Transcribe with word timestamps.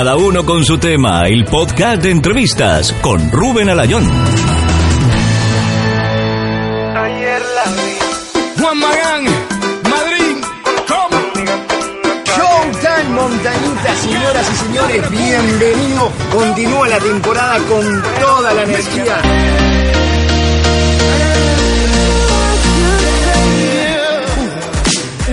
Cada 0.00 0.16
uno 0.16 0.46
con 0.46 0.64
su 0.64 0.78
tema, 0.78 1.28
el 1.28 1.44
podcast 1.44 2.02
de 2.02 2.10
entrevistas 2.10 2.90
con 3.02 3.30
Rubén 3.30 3.68
Alayón. 3.68 4.02
Juan 8.58 8.78
Magán, 8.78 9.24
Madrid, 9.90 10.36
¿cómo? 10.88 11.20
Showtime 12.24 13.10
Montañita, 13.14 13.94
señoras 13.96 14.46
y 14.50 14.56
señores, 14.56 15.10
bienvenidos. 15.10 16.12
Continúa 16.32 16.88
la 16.88 16.98
temporada 16.98 17.58
con 17.68 18.02
toda 18.22 18.54
la 18.54 18.62
energía. 18.62 19.22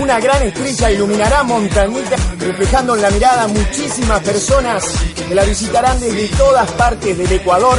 Una 0.01 0.19
gran 0.19 0.43
estrella 0.43 0.91
iluminará 0.91 1.43
Montañita, 1.43 2.17
reflejando 2.47 2.95
en 2.95 3.01
la 3.01 3.11
mirada 3.11 3.47
muchísimas 3.47 4.21
personas 4.21 4.85
que 5.27 5.35
la 5.35 5.43
visitarán 5.43 5.99
desde 5.99 6.29
todas 6.29 6.71
partes 6.71 7.17
del 7.17 7.31
Ecuador, 7.31 7.77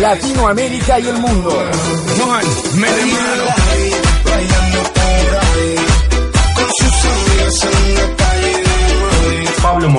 Latinoamérica 0.00 0.98
y 0.98 1.08
el 1.08 1.18
mundo. 1.18 1.50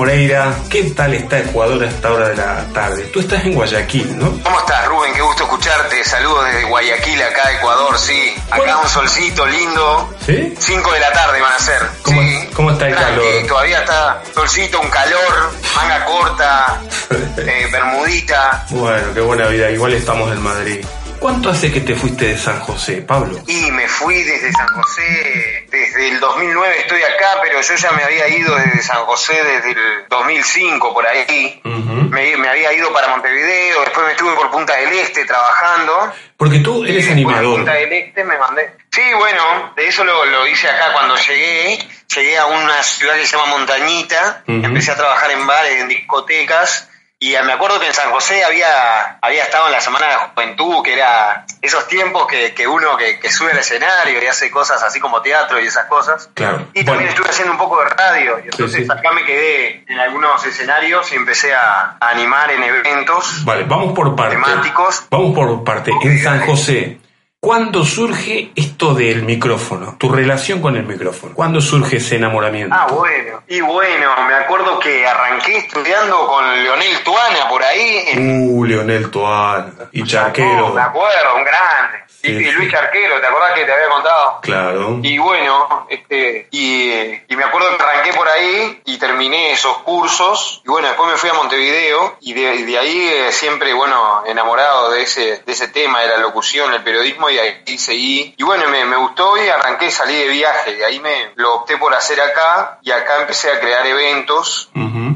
Moreira, 0.04 0.54
¿qué 0.70 0.84
tal 0.96 1.12
está 1.12 1.40
Ecuador 1.40 1.84
a 1.84 1.86
esta 1.86 2.10
hora 2.10 2.28
de 2.30 2.36
la 2.36 2.64
tarde? 2.72 3.02
Tú 3.12 3.20
estás 3.20 3.44
en 3.44 3.52
Guayaquil, 3.52 4.18
¿no? 4.18 4.30
¿Cómo 4.42 4.58
estás, 4.58 4.86
Rubén? 4.86 5.12
Qué 5.12 5.20
gusto 5.20 5.42
escucharte. 5.42 6.02
Saludos 6.04 6.46
desde 6.46 6.64
Guayaquil, 6.64 7.22
acá 7.22 7.52
Ecuador, 7.52 7.98
sí. 7.98 8.34
Acá 8.50 8.78
un 8.78 8.88
solcito 8.88 9.44
lindo. 9.44 10.14
¿Sí? 10.24 10.54
5 10.58 10.92
de 10.92 11.00
la 11.00 11.12
tarde 11.12 11.42
van 11.42 11.52
a 11.52 11.58
ser. 11.58 11.82
¿Cómo- 12.00 12.22
sí. 12.22 12.48
cómo 12.54 12.70
está 12.70 12.88
el 12.88 12.94
Tranqui, 12.96 13.14
calor? 13.20 13.46
Todavía 13.46 13.78
está 13.80 14.22
solcito, 14.34 14.80
un 14.80 14.88
calor, 14.88 15.52
manga 15.76 16.04
corta, 16.06 16.80
eh, 17.36 17.68
bermudita. 17.70 18.64
Bueno, 18.70 19.12
qué 19.12 19.20
buena 19.20 19.48
vida. 19.48 19.70
Igual 19.70 19.92
estamos 19.92 20.32
en 20.32 20.40
Madrid. 20.42 20.82
¿Cuánto 21.20 21.50
hace 21.50 21.70
que 21.70 21.80
te 21.80 21.94
fuiste 21.94 22.28
de 22.28 22.38
San 22.38 22.60
José, 22.60 23.02
Pablo? 23.02 23.38
Y 23.46 23.70
me 23.70 23.86
fui 23.88 24.22
desde 24.22 24.50
San 24.52 24.66
José, 24.68 25.66
desde 25.70 26.08
el 26.08 26.18
2009 26.18 26.74
estoy 26.78 27.02
acá, 27.02 27.40
pero 27.42 27.60
yo 27.60 27.74
ya 27.74 27.90
me 27.92 28.02
había 28.02 28.26
ido 28.28 28.56
desde 28.56 28.82
San 28.82 29.04
José 29.04 29.34
desde 29.34 29.72
el 29.72 30.06
2005 30.08 30.94
por 30.94 31.06
ahí. 31.06 31.60
Ujú. 31.62 31.92
me, 32.10 32.36
me 32.38 32.48
había 32.48 32.72
ido 32.72 32.90
para 32.92 33.08
Montevideo, 33.08 33.82
después 33.82 34.06
me 34.06 34.12
estuve 34.12 34.34
por 34.34 34.50
Punta 34.50 34.74
del 34.76 34.92
Este 34.94 35.26
trabajando. 35.26 36.12
Porque 36.38 36.60
tú 36.60 36.84
eres 36.84 37.06
Y 37.06 37.12
animador. 37.12 37.56
Punta 37.56 37.74
del 37.74 37.92
Este 37.92 38.24
me 38.24 38.38
mandé. 38.38 38.72
Sí, 38.90 39.02
bueno, 39.18 39.74
de 39.76 39.88
eso 39.88 40.04
lo, 40.04 40.24
lo 40.24 40.46
hice 40.48 40.68
acá 40.70 40.92
cuando 40.94 41.16
llegué. 41.16 41.78
Llegué 42.16 42.38
a 42.38 42.46
una 42.46 42.82
ciudad 42.82 43.14
que 43.16 43.26
se 43.26 43.36
llama 43.36 43.50
Montañita. 43.58 44.42
Ujú. 44.48 44.64
Empecé 44.64 44.90
a 44.92 44.96
trabajar 44.96 45.30
en 45.30 45.46
bares, 45.46 45.80
en 45.82 45.88
discotecas. 45.88 46.88
Y 47.22 47.34
me 47.44 47.52
acuerdo 47.52 47.78
que 47.78 47.86
en 47.86 47.92
San 47.92 48.10
José 48.12 48.42
había, 48.44 49.18
había 49.20 49.42
estado 49.44 49.66
en 49.66 49.72
la 49.72 49.80
Semana 49.82 50.06
de 50.06 50.12
la 50.14 50.18
Juventud, 50.34 50.82
que 50.82 50.94
era 50.94 51.44
esos 51.60 51.86
tiempos 51.86 52.26
que, 52.26 52.54
que 52.54 52.66
uno 52.66 52.96
que, 52.96 53.20
que 53.20 53.30
sube 53.30 53.50
al 53.52 53.58
escenario 53.58 54.22
y 54.22 54.26
hace 54.26 54.50
cosas 54.50 54.82
así 54.82 55.00
como 55.00 55.20
teatro 55.20 55.60
y 55.60 55.66
esas 55.66 55.84
cosas. 55.84 56.30
Claro. 56.32 56.68
Y 56.72 56.82
también 56.82 56.86
Bueno. 56.96 57.10
estuve 57.10 57.28
haciendo 57.28 57.52
un 57.52 57.58
poco 57.58 57.78
de 57.84 57.90
radio. 57.90 58.38
Y 58.38 58.44
entonces 58.44 58.86
sí. 58.86 58.90
acá 58.90 59.12
me 59.12 59.24
quedé 59.26 59.84
en 59.86 60.00
algunos 60.00 60.42
escenarios 60.46 61.12
y 61.12 61.16
empecé 61.16 61.52
a, 61.54 61.98
a 62.00 62.08
animar 62.08 62.50
en 62.52 62.62
eventos. 62.62 63.44
Vale, 63.44 63.64
vamos 63.64 63.92
por 63.92 64.16
parte. 64.16 64.36
Temáticos. 64.36 65.04
Vamos 65.10 65.34
por 65.34 65.62
parte. 65.62 65.90
En 66.02 66.22
San 66.24 66.40
José, 66.46 67.00
¿cuándo 67.40 67.84
surge 67.84 68.52
esto 68.54 68.94
del 68.94 69.22
micrófono? 69.22 69.96
Tu 69.98 70.08
relación 70.10 70.60
con 70.60 70.76
el 70.76 70.84
micrófono. 70.84 71.34
¿Cuándo 71.34 71.60
surge 71.60 71.96
ese 71.96 72.16
enamoramiento? 72.16 72.74
Ah, 72.78 72.86
bueno. 72.90 73.42
Y 73.48 73.60
bueno, 73.60 74.10
me 74.28 74.34
acuerdo 74.34 74.78
que 74.78 75.06
arranqué 75.06 75.56
estudiando 75.56 76.26
con 76.26 76.44
Leonel 76.62 77.02
Tuana 77.04 77.48
por 77.48 77.62
ahí. 77.62 78.04
En, 78.08 78.50
Uh, 78.50 78.64
Leonel 78.64 79.10
Toán 79.10 79.74
y 79.92 80.00
No, 80.00 80.06
Charquero. 80.06 80.72
me 80.74 80.80
acuerdo, 80.82 81.36
un 81.36 81.44
grande. 81.44 81.98
Y, 82.22 82.26
sí. 82.28 82.50
Luis 82.52 82.70
Charquero, 82.70 83.20
¿te 83.20 83.26
acordás 83.26 83.52
que 83.52 83.64
te 83.64 83.72
había 83.72 83.88
contado? 83.88 84.38
Claro. 84.42 84.98
Y 85.02 85.18
bueno, 85.18 85.86
este, 85.88 86.48
y, 86.50 86.90
eh, 86.90 87.24
y 87.28 87.36
me 87.36 87.44
acuerdo 87.44 87.76
que 87.76 87.82
arranqué 87.82 88.12
por 88.12 88.28
ahí 88.28 88.82
y 88.84 88.98
terminé 88.98 89.52
esos 89.52 89.78
cursos. 89.78 90.60
Y 90.64 90.68
bueno, 90.68 90.88
después 90.88 91.08
me 91.10 91.16
fui 91.16 91.30
a 91.30 91.34
Montevideo 91.34 92.16
y 92.20 92.32
de, 92.34 92.64
de 92.64 92.78
ahí 92.78 93.08
eh, 93.08 93.32
siempre, 93.32 93.72
bueno, 93.72 94.22
enamorado 94.26 94.90
de 94.90 95.02
ese, 95.02 95.42
de 95.44 95.52
ese 95.52 95.68
tema, 95.68 96.00
de 96.02 96.08
la 96.08 96.16
locución, 96.18 96.72
el 96.74 96.82
periodismo, 96.82 97.30
y 97.30 97.38
ahí 97.38 97.78
seguí. 97.78 98.34
Y 98.36 98.42
bueno, 98.42 98.68
me, 98.68 98.84
me 98.84 98.96
gustó 98.96 99.36
y 99.42 99.48
arranqué, 99.48 99.90
salí 99.90 100.14
de 100.16 100.28
viaje. 100.28 100.76
Y 100.78 100.82
ahí 100.82 101.00
me 101.00 101.32
lo 101.36 101.54
opté 101.54 101.78
por 101.78 101.94
hacer 101.94 102.20
acá 102.20 102.78
y 102.82 102.90
acá 102.90 103.20
empecé 103.22 103.50
a 103.50 103.60
crear 103.60 103.86
eventos 103.86 104.68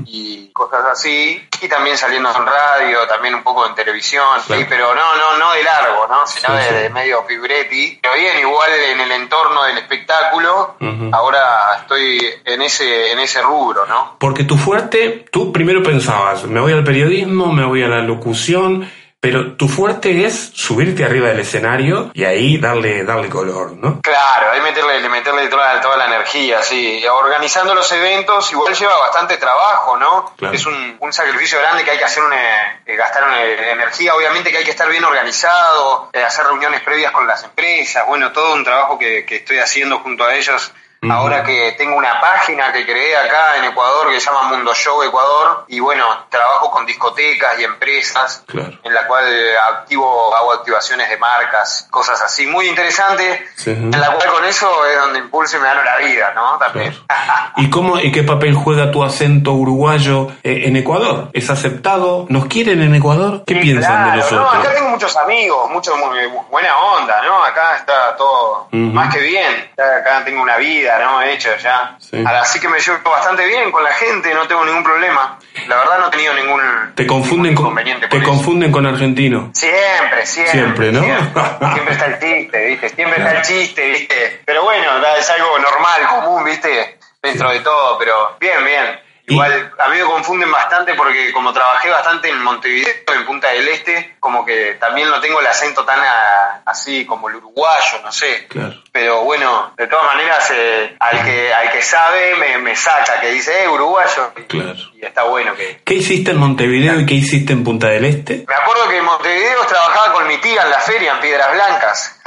y 0.06 0.50
cosas 0.52 0.84
así. 0.86 1.46
Y 1.60 1.68
también 1.68 1.96
saliendo 1.98 2.30
en 2.34 2.46
radio, 2.46 3.06
también 3.08 3.34
un 3.34 3.42
poco 3.42 3.66
en 3.66 3.74
televisión, 3.74 4.26
Claro. 4.46 4.60
sí, 4.62 4.66
pero 4.68 4.94
no, 4.94 5.14
no, 5.16 5.38
no 5.38 5.52
de 5.52 5.62
largo, 5.64 6.06
¿no? 6.06 6.26
Sino 6.26 6.48
Sí, 6.60 6.64
de, 6.74 6.82
de 6.82 6.90
medio 6.94 7.24
fibretti. 7.24 7.98
Pero 8.00 8.14
bien, 8.14 8.38
igual 8.40 8.70
en 8.92 9.00
el 9.00 9.10
entorno 9.12 9.64
del 9.64 9.78
espectáculo, 9.78 10.76
ahora 11.12 11.40
estoy 11.80 12.20
en 12.44 12.62
ese, 12.62 13.12
en 13.12 13.18
ese 13.18 13.42
rubro, 13.42 13.84
¿no? 13.86 14.16
Porque 14.18 14.44
tu 14.44 14.56
fuerte, 14.56 15.26
tú 15.30 15.52
primero 15.52 15.82
pensabas, 15.82 16.44
me 16.44 16.60
voy 16.60 16.72
al 16.72 16.84
periodismo, 16.84 17.52
me 17.52 17.64
voy 17.64 17.82
a 17.82 17.88
la 17.88 18.00
locución, 18.00 18.90
pero 19.24 19.56
tu 19.56 19.68
fuerte 19.68 20.26
es 20.26 20.52
subirte 20.54 21.02
arriba 21.02 21.28
del 21.28 21.40
escenario 21.40 22.10
y 22.12 22.24
ahí 22.24 22.58
darle, 22.58 23.04
darle 23.04 23.30
color, 23.30 23.72
¿no? 23.72 24.02
Claro, 24.02 24.50
hay 24.52 24.60
meterle, 24.60 25.08
meterle 25.08 25.48
toda, 25.48 25.80
toda 25.80 25.96
la 25.96 26.04
energía, 26.04 26.62
sí. 26.62 27.02
Organizando 27.06 27.74
los 27.74 27.90
eventos 27.90 28.52
igual 28.52 28.74
lleva 28.74 28.98
bastante 28.98 29.38
trabajo, 29.38 29.96
¿no? 29.96 30.34
Claro. 30.36 30.54
Es 30.54 30.66
un, 30.66 30.98
un 31.00 31.10
sacrificio 31.10 31.58
grande 31.58 31.84
que 31.84 31.92
hay 31.92 31.98
que 31.98 32.04
hacer 32.04 32.22
una, 32.22 32.82
eh, 32.84 32.96
gastar 32.96 33.24
una 33.24 33.42
energía, 33.42 34.14
obviamente 34.14 34.50
que 34.50 34.58
hay 34.58 34.64
que 34.64 34.72
estar 34.72 34.90
bien 34.90 35.04
organizado, 35.04 36.10
eh, 36.12 36.22
hacer 36.22 36.44
reuniones 36.44 36.82
previas 36.82 37.10
con 37.10 37.26
las 37.26 37.44
empresas, 37.44 38.06
bueno, 38.06 38.30
todo 38.30 38.52
un 38.52 38.62
trabajo 38.62 38.98
que, 38.98 39.24
que 39.24 39.36
estoy 39.36 39.56
haciendo 39.58 40.00
junto 40.00 40.24
a 40.24 40.34
ellos. 40.34 40.70
Ahora 41.10 41.42
que 41.44 41.74
tengo 41.78 41.96
una 41.96 42.20
página 42.20 42.72
que 42.72 42.84
creé 42.84 43.16
acá 43.16 43.56
en 43.58 43.64
Ecuador 43.64 44.10
que 44.10 44.20
se 44.20 44.26
llama 44.26 44.44
Mundo 44.44 44.74
Show 44.74 45.02
Ecuador 45.02 45.64
y 45.68 45.80
bueno, 45.80 46.04
trabajo 46.30 46.70
con 46.70 46.86
discotecas 46.86 47.58
y 47.58 47.64
empresas 47.64 48.42
Claro. 48.46 48.72
en 48.82 48.94
la 48.94 49.06
cual 49.06 49.24
activo, 49.72 50.34
hago 50.34 50.52
activaciones 50.54 51.08
de 51.08 51.16
marcas, 51.16 51.86
cosas 51.90 52.20
así, 52.22 52.46
muy 52.46 52.68
interesante, 52.68 53.46
Sí. 53.56 53.70
en 53.70 53.90
la 53.90 54.12
cual 54.12 54.28
con 54.28 54.44
eso 54.44 54.86
es 54.86 54.98
donde 54.98 55.18
impulso 55.20 55.56
y 55.56 55.60
me 55.60 55.66
gano 55.66 55.82
la 55.82 55.96
vida, 55.98 56.32
¿no? 56.34 56.58
También. 56.58 56.94
¿Y 57.56 57.70
cómo 57.70 57.98
y 57.98 58.10
qué 58.12 58.22
papel 58.22 58.54
juega 58.54 58.90
tu 58.90 59.02
acento 59.04 59.52
uruguayo 59.52 60.28
eh, 60.42 60.62
en 60.66 60.76
Ecuador? 60.76 61.30
¿Es 61.32 61.50
aceptado? 61.50 62.26
¿Nos 62.28 62.46
quieren 62.46 62.82
en 62.82 62.94
Ecuador? 62.94 63.42
¿Qué 63.46 63.54
Sí, 63.54 63.60
piensan 63.60 64.10
de 64.10 64.16
nosotros? 64.18 64.40
No, 64.54 64.60
acá 64.60 64.74
tengo 64.74 64.88
muchos 64.90 65.16
amigos, 65.16 65.70
mucho 65.70 65.96
muy 65.96 66.18
buena 66.50 66.76
onda, 66.78 67.22
¿no? 67.22 67.44
Acá 67.44 67.76
está 67.76 68.16
todo 68.16 68.68
más 68.72 69.14
que 69.14 69.20
bien. 69.20 69.70
Acá 69.74 70.22
tengo 70.24 70.42
una 70.42 70.56
vida, 70.56 70.93
¿no? 70.98 71.22
Hecho 71.22 71.50
ya. 71.56 71.96
Sí. 71.98 72.22
Así 72.26 72.60
que 72.60 72.68
me 72.68 72.78
llevo 72.78 72.98
bastante 73.10 73.46
bien 73.46 73.70
con 73.72 73.82
la 73.82 73.92
gente, 73.92 74.32
no 74.34 74.46
tengo 74.46 74.64
ningún 74.64 74.82
problema. 74.84 75.38
La 75.68 75.76
verdad 75.76 75.98
no 76.00 76.08
he 76.08 76.10
tenido 76.10 76.34
ningún 76.34 76.60
Te 76.94 77.06
confunden 77.06 77.42
ningún 77.50 77.54
con 77.56 77.64
inconveniente 77.64 78.08
te 78.08 78.16
eso. 78.16 78.26
confunden 78.26 78.72
con 78.72 78.86
argentino. 78.86 79.50
Siempre, 79.54 80.26
siempre. 80.26 80.52
Siempre, 80.52 80.92
¿no? 80.92 81.00
Siempre, 81.02 81.42
Siempre 81.72 81.92
está 81.94 82.06
el 82.06 82.18
chiste, 82.18 82.66
¿viste? 82.66 82.88
Siempre 82.90 83.18
está 83.18 83.32
el 83.32 83.42
chiste, 83.42 83.90
¿viste? 83.90 84.42
Pero 84.44 84.62
bueno, 84.64 84.90
es 85.18 85.30
algo 85.30 85.58
normal, 85.58 86.02
común, 86.20 86.44
¿viste? 86.44 86.98
Dentro 87.22 87.50
de 87.50 87.60
todo, 87.60 87.96
pero 87.98 88.36
bien, 88.38 88.64
bien. 88.64 89.00
Igual 89.26 89.72
a 89.78 89.88
mí 89.88 89.96
me 89.98 90.04
confunden 90.04 90.50
bastante 90.52 90.94
porque 90.94 91.32
como 91.32 91.52
trabajé 91.52 91.88
bastante 91.90 92.28
en 92.28 92.42
Montevideo, 92.42 92.92
en 93.14 93.24
Punta 93.24 93.48
del 93.48 93.66
Este, 93.68 94.16
como 94.20 94.44
que 94.44 94.76
también 94.80 95.08
no 95.08 95.20
tengo 95.20 95.40
el 95.40 95.46
acento 95.46 95.84
tan 95.84 95.98
a- 96.00 96.60
así 96.66 97.06
como 97.06 97.28
el 97.30 97.36
uruguayo, 97.36 98.00
no 98.02 98.12
sé. 98.12 98.46
Claro. 98.48 98.74
Pero 98.92 99.22
bueno, 99.22 99.72
de 99.76 99.86
todas 99.86 100.04
maneras, 100.06 100.50
eh, 100.54 100.94
al 101.00 101.24
que 101.24 101.52
al 101.54 101.70
que 101.72 101.82
sabe 101.82 102.34
me, 102.36 102.58
me 102.58 102.76
saca, 102.76 103.20
que 103.20 103.30
dice, 103.30 103.64
eh, 103.64 103.68
uruguayo. 103.68 104.32
Claro. 104.48 104.74
y 104.94 105.04
está 105.04 105.24
bueno 105.24 105.54
que, 105.54 105.80
¿Qué 105.84 105.94
hiciste 105.94 106.30
en 106.32 106.38
Montevideo 106.38 107.00
y 107.00 107.06
qué 107.06 107.14
hiciste 107.14 107.52
en 107.54 107.64
Punta 107.64 107.88
del 107.88 108.04
Este? 108.04 108.44
me 108.46 108.54
acuerdo 108.54 108.88
que 108.88 108.98
en 108.98 109.04
Montevideo 109.04 109.64
trabajaba 109.66 110.12
con 110.12 110.26
mi 110.26 110.36
tía 110.38 110.62
en 110.62 110.70
la 110.70 110.78
feria 110.80 111.12
en 111.12 111.20
Piedras 111.20 111.52
Blancas. 111.52 112.20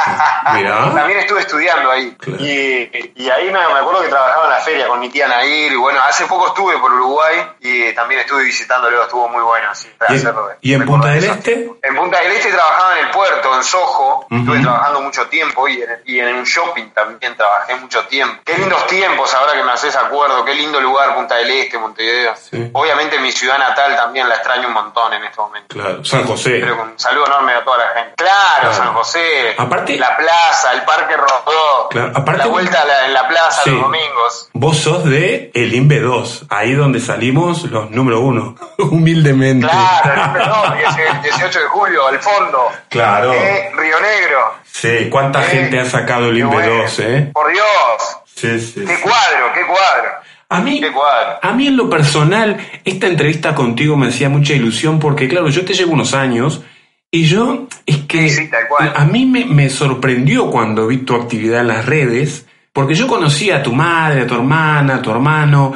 Mirá. 0.54 0.92
También 0.96 1.20
estuve 1.20 1.42
estudiando 1.42 1.92
ahí. 1.92 2.16
Claro. 2.20 2.44
Y, 2.44 3.14
y 3.16 3.30
ahí 3.30 3.46
me, 3.46 3.52
me 3.60 3.80
acuerdo 3.80 4.02
que 4.02 4.10
trabajaba 4.10 4.46
en 4.46 4.52
la 4.52 4.60
feria 4.60 4.88
con 4.88 5.00
mi 5.00 5.10
tía 5.10 5.28
Nair. 5.28 5.72
Y 5.72 5.76
bueno, 5.76 6.02
hace 6.04 6.26
poco 6.26 6.48
estuve 6.48 6.78
por 6.80 6.87
Uruguay 6.94 7.48
y 7.62 7.94
también 7.94 8.22
estuve 8.22 8.44
visitándolo. 8.44 9.04
Estuvo 9.04 9.28
muy 9.30 9.42
bueno, 9.44 9.74
sí. 9.74 9.90
para 9.98 10.14
¿Y, 10.14 10.18
hacerlo. 10.18 10.50
y 10.62 10.74
en 10.74 10.86
Punta 10.86 11.08
del 11.10 11.24
eso. 11.24 11.34
Este? 11.34 11.70
En 11.84 11.96
Punta 11.96 12.20
del 12.22 12.32
Este 12.32 12.52
trabajaba 12.52 13.00
en 13.00 13.06
el 13.06 13.12
puerto, 13.12 13.56
en 13.56 13.64
Soho. 13.64 14.26
Estuve 14.30 14.60
trabajando 14.60 15.02
mucho 15.02 15.28
tiempo 15.28 15.68
y 15.68 15.82
en, 15.82 15.90
y 16.06 16.20
en 16.20 16.36
un 16.36 16.44
shopping 16.44 16.90
también 16.92 17.36
trabajé 17.36 17.76
mucho 17.76 18.04
tiempo. 18.06 18.42
Qué 18.46 18.58
lindos 18.58 18.86
tiempos 18.88 19.34
ahora 19.34 19.54
que 19.54 19.64
me 19.64 19.72
haces 19.72 19.96
acuerdo. 19.96 20.44
Qué 20.46 20.56
lindo 20.56 20.80
lugar 20.82 21.16
Punta 21.16 21.36
del 21.36 21.50
Este, 21.52 21.78
Montevideo. 21.78 22.34
Sí. 22.36 22.70
Obviamente 22.74 23.20
mi 23.20 23.32
ciudad 23.32 23.58
natal 23.58 23.96
también 23.96 24.28
la 24.30 24.36
extraño 24.36 24.68
un 24.68 24.74
montón 24.74 25.14
en 25.14 25.24
este 25.24 25.38
momento. 25.40 25.76
Claro, 25.76 26.04
San 26.06 26.26
José. 26.26 26.58
Pero 26.62 26.78
con 26.78 26.90
un 26.90 27.00
saludo 27.00 27.26
enorme 27.28 27.54
a 27.54 27.64
toda 27.64 27.78
la 27.78 27.88
gente. 27.90 28.14
Claro, 28.16 28.34
Claro. 28.62 28.74
San 28.74 28.94
José. 28.94 29.56
Aparte- 29.58 29.98
La 29.98 30.18
plaza, 30.18 30.74
el 30.74 30.82
Parque 30.84 31.16
Rodó. 31.18 31.88
Claro, 31.90 32.12
aparte- 32.16 32.38
La 32.40 32.48
vuelta 32.48 32.84
en 33.06 33.14
la 33.14 33.28
plaza 33.28 33.64
Sí. 33.64 33.72
los 33.72 33.82
domingos. 33.82 34.50
Vos 34.54 34.78
sos 34.78 35.04
de 35.06 35.52
el 35.54 35.74
INVE 35.74 36.00
2, 36.00 36.46
ahí 36.50 36.74
donde 36.78 37.00
salimos 37.00 37.64
los 37.72 37.92
número 37.92 38.20
uno, 38.22 38.56
humildemente. 38.78 39.68
Claro, 39.68 40.14
el 40.14 40.28
número 40.28 40.46
dos, 40.48 41.24
18 41.24 41.60
de 41.60 41.66
julio, 41.68 42.08
al 42.08 42.20
fondo. 42.20 42.68
Claro. 42.90 43.34
Eh, 43.34 43.72
Río 43.78 43.96
Negro. 44.00 44.54
Sí, 44.64 45.10
¿cuánta 45.10 45.42
Eh, 45.46 45.48
gente 45.50 45.80
ha 45.80 45.86
sacado 45.86 46.28
el 46.30 46.36
Qué 46.36 46.40
INVE 46.42 46.56
bueno. 46.56 46.82
2, 46.84 47.00
eh? 47.00 47.32
Por 47.34 47.52
Dios. 47.52 47.66
Sí, 48.36 48.60
sí. 48.60 48.86
Qué 48.86 48.96
sí. 48.96 49.02
cuadro, 49.02 49.54
qué 49.54 49.62
cuadro. 49.66 50.10
A 50.50 50.60
mí, 50.62 50.80
Qué 50.80 50.92
cuadro. 50.94 51.40
a 51.42 51.52
mí 51.52 51.68
en 51.68 51.76
lo 51.76 51.90
personal, 51.90 52.56
esta 52.86 53.08
entrevista 53.08 53.54
contigo 53.54 53.98
me 53.98 54.08
hacía 54.08 54.30
mucha 54.30 54.54
ilusión 54.54 54.98
porque, 55.00 55.28
claro, 55.28 55.50
yo 55.50 55.66
te 55.66 55.74
llevo 55.74 55.92
unos 55.92 56.14
años 56.14 56.62
y 57.12 57.26
yo, 57.26 57.68
es 57.86 57.98
que 58.08 58.30
Sí, 58.30 58.44
sí, 58.46 58.50
tal 58.50 58.68
cual. 58.70 58.94
a 58.96 59.04
mí 59.06 59.26
me, 59.26 59.44
me 59.46 59.70
sorprendió 59.70 60.50
cuando 60.50 60.88
vi 60.88 60.98
tu 61.00 61.16
actividad 61.16 61.62
en 61.62 61.68
las 61.68 61.86
redes, 61.86 62.46
porque 62.78 62.94
yo 62.94 63.08
conocía 63.08 63.58
a 63.58 63.64
tu 63.64 63.74
madre, 63.74 64.22
a 64.22 64.28
tu 64.28 64.36
hermana, 64.36 64.98
a 64.98 65.02
tu 65.02 65.10
hermano, 65.10 65.74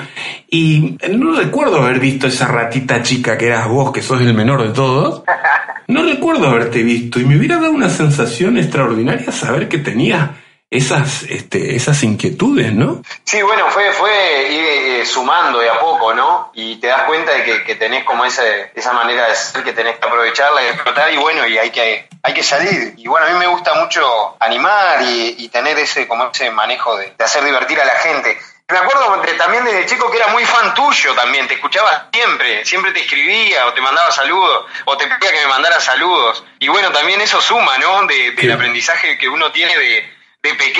y 0.48 1.00
no 1.10 1.32
recuerdo 1.32 1.82
haber 1.82 2.00
visto 2.00 2.28
esa 2.28 2.46
ratita 2.46 3.02
chica 3.02 3.40
que 3.40 3.48
eras 3.48 3.68
vos, 3.68 3.92
que 3.92 4.04
sos 4.04 4.22
el 4.22 4.36
menor 4.36 4.62
de 4.62 4.70
todos. 4.70 5.24
No 5.88 6.04
recuerdo 6.04 6.48
haberte 6.48 6.84
visto 6.84 7.20
y 7.20 7.26
me 7.26 7.36
hubiera 7.36 7.56
dado 7.56 7.72
una 7.72 7.90
sensación 7.90 8.58
extraordinaria 8.58 9.30
saber 9.30 9.68
que 9.68 9.80
tenías 9.80 10.30
esas, 10.72 11.24
este, 11.24 11.76
esas 11.76 12.02
inquietudes, 12.02 12.72
¿no? 12.72 13.04
Sí, 13.26 13.42
bueno, 13.42 13.70
fue, 13.70 13.92
fue 13.92 14.48
ir 14.50 14.64
eh, 15.02 15.06
sumando 15.06 15.60
de 15.60 15.70
a 15.70 15.78
poco, 15.82 16.14
¿no? 16.14 16.50
Y 16.56 16.78
te 16.78 16.88
das 16.88 17.04
cuenta 17.04 17.34
de 17.34 17.44
que, 17.44 17.64
que 17.66 17.76
tenés 17.76 18.06
como 18.06 18.24
ese, 18.24 18.72
esa 18.74 18.94
manera 18.94 19.28
de 19.28 19.36
ser 19.36 19.64
que 19.66 19.74
tenés 19.74 19.98
que 20.00 20.06
aprovecharla 20.08 20.64
y 20.64 20.68
explotar 20.68 21.14
y 21.14 21.18
bueno, 21.18 21.46
y 21.46 21.58
hay 21.58 21.72
que, 21.72 22.08
hay 22.24 22.34
que 22.34 22.42
salir. 22.42 22.94
Y 22.96 23.06
bueno, 23.06 23.28
a 23.28 23.30
mí 23.32 23.38
me 23.38 23.48
gusta 23.48 23.74
mucho 23.76 24.38
animar 24.40 25.02
y, 25.02 25.36
y 25.40 25.50
tener 25.50 25.78
ese, 25.78 26.08
como 26.08 26.32
ese 26.32 26.50
manejo 26.52 26.96
de, 26.96 27.14
de 27.18 27.24
hacer 27.26 27.44
divertir 27.44 27.80
a 27.82 27.86
la 27.86 27.96
gente. 27.96 28.40
Me 28.70 28.78
acuerdo 28.78 29.22
de- 29.22 29.34
también 29.34 29.66
desde 29.66 29.86
chico 29.88 30.10
que 30.10 30.16
era 30.20 30.28
muy 30.28 30.46
fan 30.46 30.74
tuyo 30.74 31.14
también, 31.14 31.46
te 31.50 31.56
escuchaba 31.56 32.08
siempre, 32.14 32.64
siempre 32.64 32.94
te 32.94 33.02
escribía 33.02 33.66
o 33.66 33.74
te 33.74 33.82
mandaba 33.82 34.10
saludos 34.12 34.68
o 34.86 34.96
te 34.96 35.06
pedía 35.08 35.32
que 35.34 35.42
me 35.42 35.48
mandara 35.48 35.82
saludos. 35.82 36.46
Y 36.60 36.70
bueno, 36.70 36.90
también 36.94 37.20
eso 37.20 37.42
suma, 37.42 37.78
¿no? 37.80 38.08
De- 38.08 38.32
del 38.32 38.40
Sí. 38.40 38.50
aprendizaje 38.52 39.18
que 39.18 39.28
uno 39.28 39.52
tiene 39.52 39.78
de, 39.78 40.21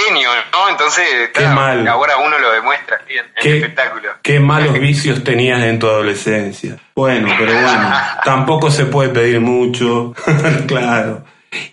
pequeño, 0.04 0.30
¿no? 0.52 0.70
Entonces, 0.70 1.06
Qué 1.34 1.40
claro, 1.42 1.56
mal. 1.56 1.88
ahora 1.88 2.18
uno 2.18 2.38
lo 2.40 2.52
demuestra 2.52 3.02
en, 3.08 3.26
el 3.36 3.56
espectáculo. 3.56 4.10
qué 4.22 4.40
malos 4.40 4.74
vicios 4.80 5.24
tenías 5.24 5.62
en 5.64 5.80
tu 5.80 5.88
adolescencia. 5.88 6.78
Bueno, 6.96 7.30
pero 7.38 7.54
bueno, 7.54 7.92
tampoco 8.24 8.70
se 8.72 8.86
puede 8.86 9.10
pedir 9.10 9.40
mucho. 9.40 10.14
claro. 10.68 11.24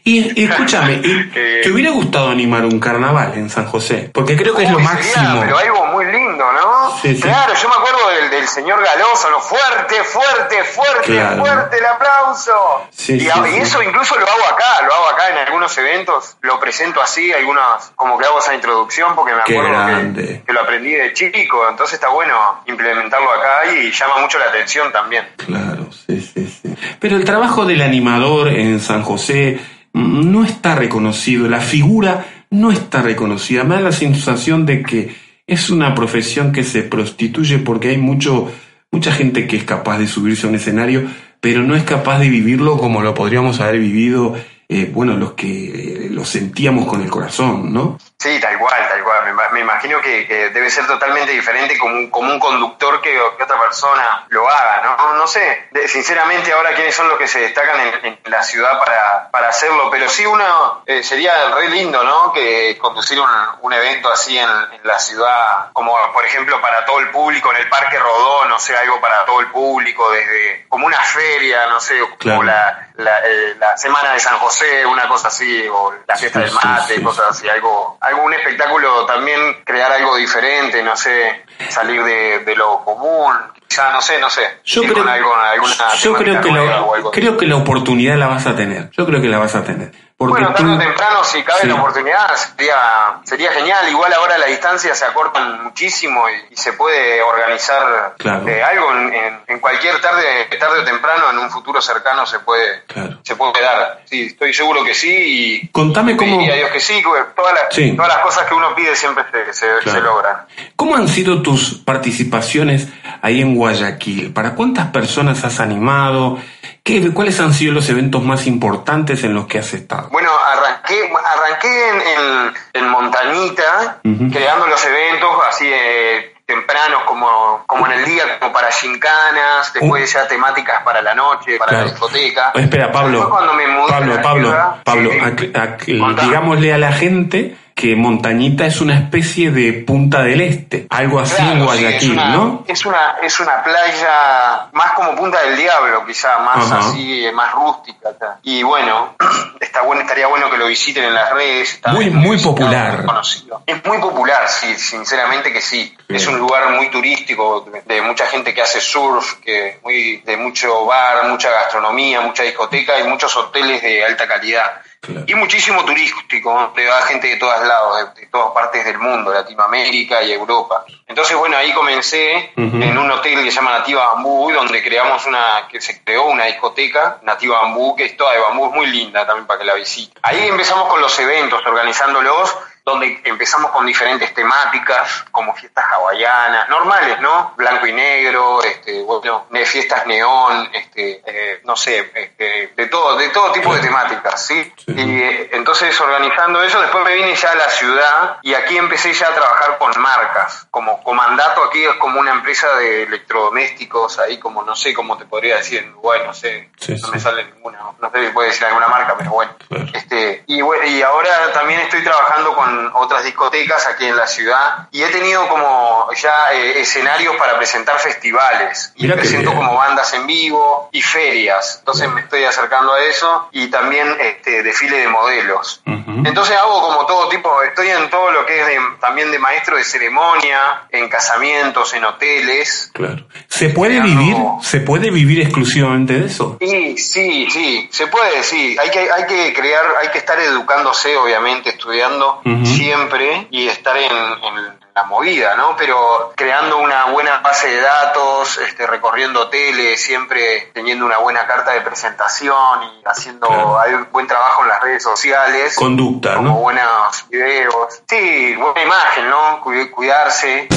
Y, 0.02 0.40
y 0.40 0.44
escúchame, 0.44 0.94
¿y 1.04 1.30
Eh. 1.34 1.60
¿te 1.62 1.70
hubiera 1.70 1.90
gustado 1.92 2.30
animar 2.30 2.64
un 2.64 2.80
carnaval 2.80 3.32
en 3.36 3.48
San 3.48 3.66
José? 3.66 4.10
Porque 4.12 4.36
creo 4.36 4.54
que 4.54 4.64
es 4.64 4.70
lo 4.72 4.78
sería, 4.78 4.92
máximo. 4.94 5.40
pero 5.40 5.58
algo 5.58 5.86
muy 5.98 6.12
lindo, 6.12 6.44
¿no? 6.52 6.96
Sí, 7.02 7.14
sí. 7.16 7.22
Claro, 7.22 7.52
yo 7.54 7.68
me 7.68 7.74
acuerdo 7.74 8.08
del, 8.10 8.30
del 8.30 8.46
señor 8.48 8.82
Galoso, 8.82 9.30
¿no? 9.30 9.40
Fuerte, 9.40 10.02
fuerte, 10.04 10.62
fuerte, 10.64 11.02
Claro. 11.12 11.44
fuerte 11.44 11.78
el 11.78 11.86
aplauso. 11.86 12.52
Sí, 12.90 13.18
y, 13.18 13.28
a- 13.28 13.48
y 13.48 13.56
eso 13.58 13.82
incluso 13.82 14.16
lo 14.18 14.26
hago 14.26 14.44
acá, 14.54 14.82
lo 14.86 14.94
hago 14.94 15.08
acá 15.08 15.30
en 15.30 15.38
algunos 15.46 15.76
eventos, 15.78 16.36
lo 16.42 16.60
presento 16.60 17.00
así, 17.02 17.32
algunas, 17.32 17.92
como 17.96 18.16
que 18.18 18.26
hago 18.26 18.38
esa 18.38 18.54
introducción 18.54 19.14
porque 19.16 19.34
me 19.34 19.40
acuerdo 19.40 20.14
que, 20.14 20.42
que 20.46 20.52
lo 20.52 20.60
aprendí 20.60 20.92
de 20.92 21.12
chico, 21.12 21.68
entonces 21.68 21.94
está 21.94 22.08
bueno 22.08 22.62
implementarlo 22.66 23.30
acá 23.32 23.72
y 23.74 23.90
llama 23.90 24.18
mucho 24.20 24.38
la 24.38 24.46
atención 24.46 24.92
también. 24.92 25.26
Claro, 25.36 25.88
sí, 26.06 26.20
sí, 26.20 26.46
sí. 26.62 26.74
Pero 27.00 27.16
el 27.16 27.24
trabajo 27.24 27.64
del 27.64 27.82
animador 27.82 28.48
en 28.48 28.78
San 28.80 29.02
José 29.02 29.58
mm, 29.92 30.30
no 30.30 30.44
está 30.44 30.74
reconocido, 30.74 31.48
la 31.48 31.60
figura 31.60 32.24
no 32.50 32.70
está 32.72 33.02
reconocida. 33.02 33.64
Me 33.64 33.74
da 33.74 33.80
la 33.82 33.92
sensación 33.92 34.64
de 34.64 34.82
que 34.82 35.27
es 35.48 35.70
una 35.70 35.94
profesión 35.94 36.52
que 36.52 36.62
se 36.62 36.82
prostituye 36.82 37.58
porque 37.58 37.88
hay 37.88 37.98
mucho, 37.98 38.52
mucha 38.92 39.12
gente 39.12 39.48
que 39.48 39.56
es 39.56 39.64
capaz 39.64 39.98
de 39.98 40.06
subirse 40.06 40.46
a 40.46 40.50
un 40.50 40.56
escenario, 40.56 41.08
pero 41.40 41.62
no 41.62 41.74
es 41.74 41.82
capaz 41.84 42.20
de 42.20 42.28
vivirlo 42.28 42.76
como 42.76 43.00
lo 43.00 43.14
podríamos 43.14 43.58
haber 43.60 43.80
vivido, 43.80 44.36
eh, 44.68 44.90
bueno, 44.92 45.16
los 45.16 45.32
que 45.32 46.06
eh, 46.06 46.10
lo 46.10 46.26
sentíamos 46.26 46.86
con 46.86 47.00
el 47.00 47.08
corazón, 47.08 47.72
¿no? 47.72 47.98
Sí, 48.20 48.40
tal 48.40 48.58
cual, 48.58 48.88
tal 48.88 49.04
cual. 49.04 49.24
Me, 49.26 49.30
ima- 49.30 49.48
me 49.50 49.60
imagino 49.60 50.00
que, 50.00 50.26
que 50.26 50.50
debe 50.50 50.68
ser 50.70 50.88
totalmente 50.88 51.30
diferente 51.30 51.78
como 51.78 51.94
un, 51.94 52.10
como 52.10 52.32
un 52.32 52.40
conductor 52.40 53.00
que, 53.00 53.12
que 53.12 53.42
otra 53.44 53.60
persona 53.60 54.26
lo 54.30 54.48
haga, 54.48 54.80
¿no? 54.82 55.14
No 55.14 55.26
sé, 55.28 55.68
de- 55.70 55.86
sinceramente 55.86 56.52
ahora 56.52 56.74
quiénes 56.74 56.96
son 56.96 57.08
los 57.08 57.16
que 57.16 57.28
se 57.28 57.38
destacan 57.38 57.78
en, 57.80 58.04
en 58.06 58.18
la 58.24 58.42
ciudad 58.42 58.76
para, 58.80 59.30
para 59.30 59.48
hacerlo, 59.50 59.88
pero 59.88 60.08
sí 60.08 60.26
uno 60.26 60.82
eh, 60.86 61.04
sería 61.04 61.32
re 61.54 61.68
lindo, 61.68 62.02
¿no? 62.02 62.32
Que 62.32 62.76
conducir 62.78 63.20
un, 63.20 63.28
un 63.60 63.72
evento 63.72 64.10
así 64.10 64.36
en, 64.36 64.48
en 64.50 64.80
la 64.82 64.98
ciudad, 64.98 65.70
como 65.72 65.96
por 66.12 66.24
ejemplo 66.24 66.60
para 66.60 66.84
todo 66.86 66.98
el 66.98 67.10
público, 67.12 67.52
en 67.52 67.58
el 67.58 67.68
Parque 67.68 68.00
Rodó, 68.00 68.46
no 68.46 68.58
sé, 68.58 68.76
algo 68.76 69.00
para 69.00 69.24
todo 69.26 69.38
el 69.38 69.46
público, 69.52 70.10
desde 70.10 70.66
como 70.68 70.86
una 70.86 71.00
feria, 71.02 71.68
no 71.68 71.78
sé, 71.78 72.00
como 72.00 72.18
Claro. 72.18 72.42
la, 72.42 72.88
la, 72.96 73.18
eh, 73.20 73.54
la 73.60 73.76
Semana 73.76 74.12
de 74.14 74.18
San 74.18 74.38
José, 74.40 74.84
una 74.86 75.06
cosa 75.06 75.28
así, 75.28 75.68
o 75.68 75.94
la 76.04 76.16
fiesta 76.16 76.40
Sí, 76.40 76.44
del 76.46 76.50
sí, 76.52 76.58
mate, 76.66 76.94
sí, 76.96 77.02
cosas 77.04 77.26
así, 77.30 77.48
algo, 77.48 77.96
algún 78.08 78.32
espectáculo 78.34 79.06
también, 79.06 79.38
crear 79.64 79.90
algo 79.92 80.16
diferente, 80.16 80.82
no 80.82 80.96
sé, 80.96 81.44
salir 81.68 82.02
de, 82.02 82.40
de 82.40 82.56
lo 82.56 82.84
común, 82.84 83.32
quizá, 83.66 83.90
no 83.92 84.00
sé, 84.00 84.18
no 84.18 84.28
sé, 84.30 84.42
Yo 84.64 84.82
creo, 84.82 84.94
con 84.94 85.08
algo- 85.08 85.34
alguna 85.34 85.72
yo 86.00 86.14
creo 86.14 86.40
que, 86.40 86.50
la, 86.50 86.84
creo 87.12 87.36
que 87.36 87.46
la 87.46 87.56
oportunidad 87.56 88.16
la 88.16 88.26
vas 88.26 88.46
a 88.46 88.56
tener. 88.56 88.90
Yo 88.90 89.06
creo 89.06 89.20
que 89.22 89.28
la 89.28 89.38
vas 89.38 89.54
a 89.54 89.62
tener. 89.64 89.92
Bueno, 90.20 90.52
tarde 90.52 90.74
o 90.74 90.78
temprano, 90.78 91.22
si 91.22 91.44
cabe 91.44 91.60
Sí. 91.60 91.66
la 91.68 91.74
oportunidad, 91.76 92.34
sería, 92.34 92.74
sería 93.22 93.52
genial. 93.52 93.88
Igual 93.88 94.12
ahora 94.14 94.36
las 94.36 94.48
distancias 94.48 94.98
se 94.98 95.04
acortan 95.04 95.62
muchísimo 95.62 96.28
y, 96.28 96.54
y 96.54 96.56
se 96.56 96.72
puede 96.72 97.22
organizar 97.22 98.14
Claro. 98.18 98.48
eh, 98.48 98.60
algo 98.60 98.92
en, 98.94 99.14
en- 99.14 99.40
en 99.46 99.60
cualquier 99.60 100.00
tarde, 100.00 100.46
tarde 100.58 100.80
o 100.80 100.84
temprano, 100.84 101.30
en 101.30 101.38
un 101.38 101.48
futuro 101.50 101.80
cercano 101.80 102.26
se 102.26 102.40
puede, 102.40 102.82
Claro. 102.88 103.20
se 103.22 103.36
puede 103.36 103.62
dar. 103.62 104.00
Sí, 104.06 104.26
estoy 104.26 104.52
seguro 104.52 104.82
que 104.82 104.92
sí 104.94 105.62
y 105.62 105.68
Contame 105.68 106.16
cómo- 106.16 106.34
pediría 106.36 106.54
a 106.54 106.56
Dios 106.56 106.70
que 106.72 106.80
sí, 106.80 107.00
todas 107.36 107.54
las, 107.54 107.62
Sí. 107.72 107.92
todas 107.94 108.08
las 108.12 108.18
cosas 108.18 108.44
que 108.48 108.54
uno 108.54 108.74
pide 108.74 108.96
siempre 108.96 109.24
se, 109.30 109.52
se- 109.52 109.66
Claro. 109.84 109.90
se 109.92 110.00
logran. 110.00 110.46
¿Cómo 110.74 110.96
han 110.96 111.06
sido 111.06 111.42
tus 111.42 111.74
participaciones 111.84 112.88
ahí 113.22 113.40
en 113.40 113.54
Guayaquil? 113.54 114.32
¿Para 114.32 114.54
cuántas 114.54 114.88
personas 114.88 115.44
has 115.44 115.60
animado? 115.60 116.38
¿Qué, 116.82 117.12
¿Cuáles 117.12 117.38
han 117.40 117.52
sido 117.52 117.72
los 117.74 117.88
eventos 117.90 118.22
más 118.22 118.46
importantes 118.46 119.22
en 119.24 119.34
los 119.34 119.46
que 119.46 119.58
has 119.58 119.74
estado? 119.74 120.08
Bueno, 120.10 120.30
arranqué, 120.52 121.10
arranqué 121.24 121.88
en, 121.90 121.96
en- 122.00 122.54
en 122.74 122.88
Montañita, 122.90 123.98
Ujú. 124.04 124.30
creando 124.32 124.66
los 124.66 124.84
eventos 124.86 125.30
así 125.48 125.66
eh, 125.70 126.34
tempranos 126.46 127.02
como, 127.04 127.62
como 127.66 127.84
en 127.86 127.92
el 127.92 128.04
día, 128.06 128.38
como 128.38 128.52
para 128.52 128.70
gincanas, 128.72 129.70
después 129.74 130.10
ya 130.10 130.26
temáticas 130.26 130.82
para 130.82 131.02
la 131.02 131.14
noche, 131.14 131.58
para 131.58 131.70
Claro. 131.70 131.84
la 131.86 131.90
discoteca. 131.90 132.52
Espera, 132.54 132.90
Pablo. 132.90 133.28
cuando 133.28 133.52
me 133.54 133.66
mudé 133.66 133.92
a 133.92 134.22
Pablo, 134.22 134.78
Pablo, 134.84 135.10
ciudad- 135.10 135.32
ac- 135.52 135.98
Contá. 135.98 136.22
digámosle 136.22 136.72
a 136.72 136.78
la 136.78 136.92
gente 136.92 137.56
que 137.78 137.94
Montañita 137.94 138.66
es 138.66 138.80
una 138.80 138.96
especie 138.98 139.52
de 139.52 139.72
Punta 139.72 140.22
del 140.24 140.40
Este, 140.40 140.88
algo 140.90 141.20
así 141.20 141.36
Claro, 141.36 141.52
en 141.52 141.58
sí, 141.60 141.64
Guayaquil, 141.64 142.10
es 142.10 142.16
una, 142.16 142.28
¿no? 142.30 142.64
Es 142.66 142.84
una, 142.86 143.14
es 143.22 143.38
una 143.38 143.62
playa 143.62 144.66
más 144.72 144.92
como 144.94 145.14
Punta 145.14 145.40
del 145.44 145.56
Diablo, 145.56 146.04
quizá, 146.04 146.40
más 146.40 146.72
así, 146.72 147.24
eh, 147.24 147.30
más 147.30 147.52
rústica. 147.52 148.08
acá. 148.08 148.40
Y 148.42 148.64
bueno, 148.64 149.14
está 149.60 149.82
bueno, 149.82 150.02
estaría 150.02 150.26
bueno 150.26 150.50
que 150.50 150.56
lo 150.58 150.66
visiten 150.66 151.04
en 151.04 151.14
las 151.14 151.32
redes. 151.32 151.74
está 151.74 151.92
Muy- 151.92 152.10
muy 152.10 152.30
visitado, 152.36 152.56
popular. 152.56 153.04
muy. 153.04 153.62
Es 153.64 153.84
muy 153.84 153.98
popular, 153.98 154.48
sí, 154.48 154.74
sinceramente 154.76 155.52
que 155.52 155.60
sí. 155.60 155.94
Bien. 156.08 156.20
Es 156.20 156.26
un 156.26 156.36
lugar 156.36 156.70
muy 156.74 156.90
turístico, 156.90 157.64
de, 157.72 157.82
de 157.94 158.02
mucha 158.02 158.26
gente 158.26 158.52
que 158.54 158.60
hace 158.62 158.80
surf, 158.80 159.34
que 159.34 159.78
muy, 159.84 160.16
de 160.26 160.36
mucho 160.36 160.84
bar, 160.84 161.28
mucha 161.28 161.48
gastronomía, 161.50 162.22
mucha 162.22 162.42
discoteca 162.42 162.98
y 162.98 163.04
muchos 163.04 163.36
hoteles 163.36 163.80
de 163.82 164.04
alta 164.04 164.26
calidad. 164.26 164.80
Claro. 165.00 165.24
Y 165.26 165.34
muchísimo 165.34 165.84
turístico, 165.84 166.52
donde 166.52 166.86
va 166.86 167.02
gente 167.02 167.28
de 167.28 167.36
todos 167.36 167.66
lados, 167.66 168.14
de, 168.14 168.20
de 168.22 168.26
todas 168.26 168.52
partes 168.52 168.84
del 168.84 168.98
mundo, 168.98 169.32
Latinoamérica 169.32 170.22
y 170.22 170.32
Europa. 170.32 170.84
Entonces, 171.06 171.36
bueno, 171.36 171.56
ahí 171.56 171.72
comencé 171.72 172.52
en 172.56 172.98
un 172.98 173.10
hotel 173.10 173.42
que 173.42 173.50
se 173.50 173.56
llama 173.56 173.78
Nativa 173.78 174.12
Bambú, 174.12 174.52
donde 174.52 174.82
creamos 174.82 175.24
una, 175.26 175.66
que 175.70 175.80
se 175.80 176.04
creó 176.04 176.26
una 176.26 176.44
discoteca, 176.44 177.18
Nativa 177.22 177.62
Bambú, 177.62 177.96
que 177.96 178.04
es 178.04 178.16
toda 178.16 178.34
de 178.34 178.40
bambú, 178.40 178.66
es 178.66 178.72
muy 178.72 178.86
linda 178.86 179.26
también 179.26 179.46
para 179.46 179.58
que 179.58 179.64
la 179.64 179.74
visiten. 179.74 180.18
Ahí 180.22 180.46
empezamos 180.46 180.88
con 180.88 181.00
los 181.00 181.18
eventos, 181.18 181.64
organizándolos, 181.64 182.54
donde 182.88 183.20
empezamos 183.24 183.70
con 183.70 183.84
diferentes 183.86 184.32
temáticas, 184.34 185.24
como 185.30 185.54
fiestas 185.54 185.84
hawaianas, 185.92 186.68
normales, 186.68 187.20
¿no? 187.20 187.52
Blanco 187.56 187.86
y 187.86 187.92
negro, 187.92 188.62
este, 188.62 189.02
bueno, 189.02 189.46
fiestas 189.66 190.06
neón, 190.06 190.70
este, 190.72 191.22
eh, 191.26 191.60
no 191.64 191.76
sé, 191.76 192.10
este, 192.14 192.72
de 192.74 192.86
todo, 192.86 193.16
de 193.16 193.28
todo 193.28 193.52
tipo 193.52 193.74
de 193.74 193.80
temáticas, 193.80 194.46
¿sí? 194.46 194.72
Sí. 194.78 194.92
Y 194.96 195.20
eh, 195.22 195.50
entonces 195.52 195.98
organizando 196.00 196.62
eso, 196.62 196.80
después 196.80 197.04
me 197.04 197.14
vine 197.14 197.34
ya 197.34 197.52
a 197.52 197.54
la 197.54 197.68
ciudad 197.68 198.38
y 198.42 198.54
aquí 198.54 198.76
empecé 198.76 199.12
ya 199.12 199.28
a 199.28 199.34
trabajar 199.34 199.78
con 199.78 199.92
marcas, 200.00 200.66
como 200.70 201.02
Comandato 201.02 201.64
aquí 201.64 201.84
es 201.84 201.94
como 201.96 202.20
una 202.20 202.32
empresa 202.32 202.74
de 202.76 203.02
electrodomésticos, 203.04 204.18
ahí 204.18 204.38
como 204.38 204.62
no 204.62 204.74
sé 204.74 204.94
cómo 204.94 205.16
te 205.16 205.24
podría 205.26 205.56
decir 205.56 205.82
en 205.82 205.90
Uruguay, 205.90 206.22
no 206.24 206.32
sé, 206.34 206.70
Sí, 206.78 206.92
no 206.92 206.98
sí. 206.98 207.10
me 207.12 207.20
sale 207.20 207.44
ninguna, 207.44 207.78
no 208.00 208.10
sé 208.10 208.26
si 208.26 208.32
puede 208.32 208.48
decir 208.48 208.64
alguna 208.66 208.88
marca, 208.88 209.14
pero 209.18 209.30
bueno. 209.30 209.52
Claro. 209.68 209.86
Este, 209.92 210.44
y, 210.46 210.60
bueno, 210.62 210.84
y 210.84 211.02
ahora 211.02 211.52
también 211.52 211.80
estoy 211.80 212.02
trabajando 212.02 212.54
con 212.54 212.77
otras 212.94 213.24
discotecas 213.24 213.86
aquí 213.86 214.06
en 214.06 214.16
la 214.16 214.26
ciudad 214.26 214.88
y 214.90 215.02
he 215.02 215.08
tenido 215.08 215.46
como 215.48 216.08
ya 216.20 216.52
eh, 216.52 216.80
escenarios 216.80 217.36
para 217.36 217.56
presentar 217.56 217.98
festivales 217.98 218.92
y 218.96 219.08
presento 219.08 219.52
como 219.54 219.74
bandas 219.74 220.12
en 220.14 220.26
vivo 220.26 220.88
y 220.92 221.02
ferias. 221.02 221.76
Entonces 221.80 222.08
me 222.10 222.20
estoy 222.22 222.44
acercando 222.44 222.92
a 222.94 223.00
eso 223.04 223.48
y 223.52 223.68
también 223.68 224.16
este 224.20 224.62
desfile 224.62 224.98
de 224.98 225.08
modelos. 225.08 225.82
Entonces 226.24 226.56
hago 226.56 226.80
como 226.80 227.06
todo 227.06 227.28
tipo, 227.28 227.62
estoy 227.62 227.88
en 227.88 228.08
todo 228.10 228.30
lo 228.32 228.44
que 228.46 228.60
es 228.60 228.66
de- 228.66 228.78
también 229.00 229.30
de 229.30 229.38
maestro 229.38 229.76
de 229.76 229.84
ceremonia, 229.84 230.82
en 230.90 231.08
casamientos, 231.08 231.92
en 231.94 232.04
hoteles. 232.04 232.90
Claro. 232.92 233.26
¿Se 233.48 233.68
puede 233.70 234.00
vivir? 234.00 234.36
¿Se 234.62 234.80
puede 234.80 235.10
vivir 235.10 235.40
exclusivamente 235.42 236.14
de 236.14 236.26
eso? 236.26 236.56
Sí, 236.60 236.96
sí, 236.98 237.48
sí, 237.50 237.88
se 237.92 238.06
puede, 238.08 238.42
sí. 238.42 238.76
Hay 238.80 238.90
que, 238.90 239.10
hay 239.10 239.26
que 239.26 239.52
crear, 239.54 239.84
hay 240.02 240.08
que 240.08 240.18
estar 240.18 240.38
educándose, 240.40 241.16
obviamente, 241.16 241.70
estudiando. 241.70 242.40
Siempre 242.76 243.46
y 243.50 243.68
estar 243.68 243.96
en, 243.96 244.12
en 244.12 244.78
la 244.94 245.04
movida, 245.04 245.54
¿no? 245.56 245.74
Pero 245.76 246.32
creando 246.36 246.78
una 246.78 247.06
buena 247.06 247.38
base 247.38 247.68
de 247.68 247.80
datos, 247.80 248.58
este, 248.58 248.86
recorriendo 248.86 249.42
hoteles, 249.42 250.00
siempre 250.02 250.70
teniendo 250.74 251.04
una 251.06 251.18
buena 251.18 251.46
carta 251.46 251.72
de 251.72 251.80
presentación 251.82 252.82
y 252.84 253.02
haciendo 253.06 253.46
Claro. 253.46 253.80
hay 253.80 253.92
buen 254.10 254.26
trabajo 254.26 254.62
en 254.62 254.68
las 254.68 254.82
redes 254.82 255.02
sociales. 255.02 255.74
Conducta, 255.76 256.34
como 256.36 256.48
¿no? 256.50 256.54
buenos 256.56 257.26
videos. 257.30 258.02
Sí, 258.08 258.54
buena 258.56 258.82
imagen, 258.82 259.30
¿no? 259.30 259.60
Cu- 259.60 259.90
Cuidarse. 259.94 260.68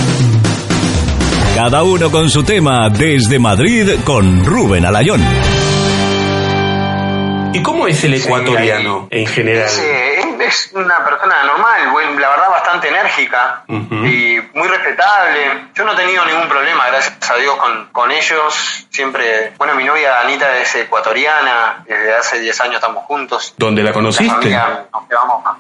Cada 1.56 1.84
uno 1.84 2.10
con 2.12 2.30
su 2.30 2.44
tema 2.44 2.90
desde 2.90 3.38
Madrid 3.38 4.00
con 4.06 4.46
Rubén 4.46 4.86
Alayón. 4.86 5.22
¿Y 7.54 7.62
cómo 7.62 7.86
es 7.88 8.02
el 8.06 8.14
ecuatoriano 8.14 9.08
en 9.12 9.28
general? 9.28 9.66
Es, 9.66 9.78
eh, 9.80 10.21
es 10.52 10.70
una 10.74 11.04
persona 11.04 11.44
normal, 11.44 11.94
la 12.20 12.30
verdad 12.30 12.50
bastante 12.50 12.90
enérgica 12.90 13.64
y 13.68 14.40
muy 14.54 14.68
respetable. 14.68 15.70
Yo 15.74 15.86
no 15.86 15.94
he 15.94 15.96
tenido 15.96 16.26
ningún 16.26 16.48
problema, 16.50 16.88
gracias 16.88 17.30
a 17.32 17.36
Dios, 17.36 17.56
con, 17.56 17.88
con 17.92 18.12
ellos. 18.12 18.86
Siempre, 18.90 19.54
bueno, 19.58 19.76
mi 19.76 19.84
novia 19.86 20.20
Anita 20.22 20.58
es 20.58 20.76
ecuatoriana, 20.76 21.84
desde 21.88 22.14
hace 22.16 22.40
10 22.40 22.62
años 22.62 22.76
estamos 22.76 23.06
juntos. 23.06 23.54
¿Dónde 23.58 23.82
la 23.84 23.94
conociste? 23.94 24.50
nos 24.50 24.90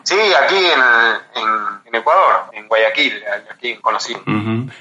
Sí, 0.03 0.19
aquí 0.45 0.57
en, 0.57 0.81
en, 1.41 1.49
en 1.85 1.95
Ecuador, 1.95 2.45
en 2.53 2.67
Guayaquil, 2.67 3.23
aquí 3.53 3.75
conocí. 3.77 4.15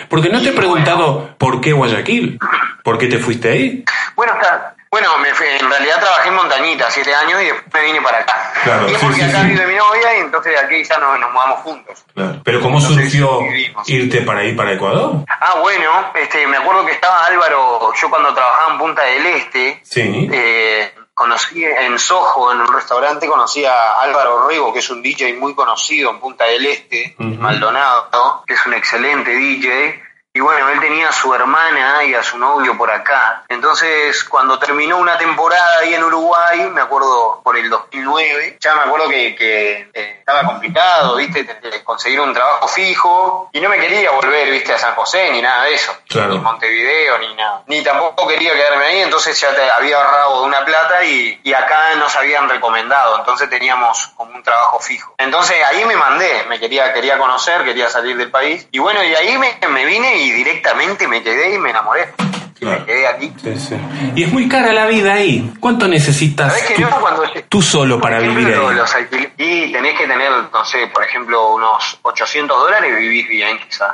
Porque 0.09 0.29
no 0.29 0.40
te 0.43 0.49
he 0.50 0.52
preguntado 0.52 1.35
por 1.38 1.61
qué 1.61 1.73
Guayaquil. 1.73 2.38
¿Por 2.83 2.99
qué 2.99 3.07
te 3.07 3.19
fuiste 3.19 3.50
ahí? 3.50 3.85
Bueno, 4.17 4.33
está- 4.35 4.75
bueno 4.91 5.19
me 5.19 5.29
en 5.29 5.71
realidad 5.71 6.01
trabajé 6.01 6.29
en 6.29 6.35
Montañita 6.35 6.91
siete 6.91 7.15
años 7.15 7.41
y 7.43 7.47
después 7.47 7.73
me 7.73 7.83
vine 7.83 8.01
para 8.03 8.19
acá. 8.19 8.53
Claro, 8.65 8.89
y 8.89 8.93
es 8.95 8.99
sí, 9.01 9.07
porque 9.07 9.23
sí, 9.23 9.31
acá 9.31 9.41
sí. 9.43 9.47
vive 9.49 9.67
mi 9.67 9.75
novia 9.77 10.17
y 10.17 10.21
entonces 10.21 10.59
aquí 10.61 10.83
ya 10.85 10.99
nos, 10.99 11.19
nos 11.21 11.33
mudamos 11.33 11.61
juntos. 11.61 12.05
Pero 12.45 12.61
¿cómo 12.61 12.79
Entonces, 12.79 13.11
surgió 13.13 13.41
irte 13.87 14.21
para 14.23 14.41
ahí, 14.41 14.55
para 14.55 14.73
Ecuador? 14.73 15.25
Ah, 15.29 15.57
bueno, 15.61 16.11
este, 16.15 16.47
me 16.47 16.57
acuerdo 16.57 16.85
que 16.85 16.93
estaba 16.93 17.25
Álvaro, 17.27 17.93
yo 18.01 18.11
cuando 18.11 18.35
trabajaba 18.35 18.73
en 18.73 18.79
Punta 18.79 19.03
del 19.05 19.27
Este, 19.27 19.81
Sí. 19.85 20.29
eh, 20.33 20.93
conocí 21.15 21.65
en 21.65 21.99
Soho, 21.99 22.51
en 22.53 22.61
un 22.61 22.73
restaurante, 22.73 23.29
conocí 23.29 23.65
a 23.65 24.01
Álvaro 24.01 24.49
Rego, 24.49 24.73
que 24.73 24.81
es 24.81 24.91
un 24.91 25.03
DJ 25.03 25.35
muy 25.35 25.55
conocido 25.55 26.11
en 26.11 26.19
Punta 26.19 26.45
del 26.47 26.67
Este. 26.67 27.15
Maldonado, 27.19 28.43
que 28.47 28.55
es 28.55 28.67
un 28.67 28.75
excelente 28.75 29.31
DJ. 29.31 30.03
Y 30.33 30.39
bueno, 30.39 30.69
él 30.69 30.79
tenía 30.79 31.09
a 31.09 31.13
su 31.13 31.35
hermana 31.35 32.05
y 32.05 32.15
a 32.15 32.23
su 32.23 32.39
novio 32.39 32.79
por 32.79 32.89
acá. 32.91 33.43
Entonces, 33.49 34.23
cuando 34.25 34.61
terminó 34.61 34.99
una 34.99 35.19
temporada 35.19 35.79
ahí 35.81 35.93
en 35.95 36.05
Uruguay, 36.05 36.71
me 36.71 36.81
acuerdo 36.83 37.41
por 37.43 37.57
el 37.57 37.69
2009, 37.69 38.59
ya 38.61 38.77
me 38.77 38.83
acuerdo 38.83 39.09
que, 39.09 39.35
que, 39.35 39.91
eh, 39.93 40.17
estaba 40.21 40.45
complicado, 40.45 41.17
¿viste? 41.17 41.43
Te- 41.43 41.55
te- 41.57 41.83
Conseguir 41.83 42.21
un 42.21 42.33
trabajo 42.33 42.69
fijo. 42.69 43.51
Y 43.53 43.61
no 43.61 43.69
me 43.69 43.79
quería 43.81 44.13
volver, 44.13 44.49
¿viste? 44.53 44.73
A 44.73 44.79
San 44.79 44.95
José 44.95 45.33
ni 45.33 45.43
nada 45.43 45.65
de 45.65 45.75
eso. 45.75 45.93
Claro. 46.09 46.29
Ni 46.31 46.39
Montevideo 46.39 47.19
ni 47.19 47.35
nada. 47.35 47.63
Ni 47.67 47.83
tampoco 47.83 48.29
quería 48.29 48.53
quedarme 48.55 48.85
ahí, 48.85 49.01
entonces 49.01 49.39
ya 49.41 49.53
te 49.53 49.69
había 49.69 49.97
ahorrado 49.97 50.41
de 50.43 50.47
una 50.47 50.65
plata 50.65 51.03
y, 51.05 51.41
y 51.43 51.53
acá 51.53 51.97
nos 51.97 52.15
habían 52.15 52.49
recomendado. 52.49 53.19
Entonces 53.19 53.51
teníamos 53.51 54.13
como 54.17 54.33
un 54.37 54.43
trabajo 54.45 54.79
fijo. 54.79 55.13
Entonces 55.19 55.57
ahí 55.67 55.85
me 55.85 55.97
mandé, 55.97 56.45
me 56.49 56.61
quería, 56.61 56.93
quería 56.93 57.19
conocer, 57.19 57.65
quería 57.65 57.91
salir 57.91 58.17
del 58.17 58.31
país. 58.31 58.69
Y 58.71 58.79
bueno, 58.79 59.03
y 59.03 59.13
ahí 59.17 59.37
me, 59.37 59.59
me 59.69 59.85
vine 59.85 60.19
y 60.19 60.20
directamente 60.31 61.07
me 61.09 61.23
quedé 61.23 61.55
y 61.55 61.59
me 61.59 61.71
enamoré. 61.71 62.12
Y 62.57 62.65
Claro. 62.65 62.81
me 62.81 62.85
quedé 62.87 63.07
aquí. 63.07 63.33
Sí, 63.43 63.57
sí. 63.59 63.77
Y 64.15 64.23
es 64.25 64.31
muy 64.33 64.47
cara 64.47 64.75
la 64.75 64.85
vida 64.85 65.15
ahí. 65.15 65.50
¿Cuánto 65.61 65.89
necesitas 65.89 66.49
¿Sabés 66.53 66.69
que 66.69 66.75
tú, 66.75 66.81
yo 66.83 66.91
cuando 67.00 67.23
tú 67.49 67.62
solo 67.62 67.99
para 67.99 68.19
ejemplo, 68.19 68.39
vivir 68.39 68.55
ahí? 68.55 68.75
los 68.77 68.97
y 69.39 69.73
tenés 69.73 69.97
que 69.99 70.07
tener, 70.07 70.31
no 70.53 70.65
sé, 70.67 70.87
por 70.89 71.03
ejemplo, 71.03 71.55
unos 71.55 71.99
800 72.03 72.55
dólares 72.59 72.93
y 72.95 73.00
vivís 73.00 73.29
bien 73.31 73.59
quizás. 73.67 73.93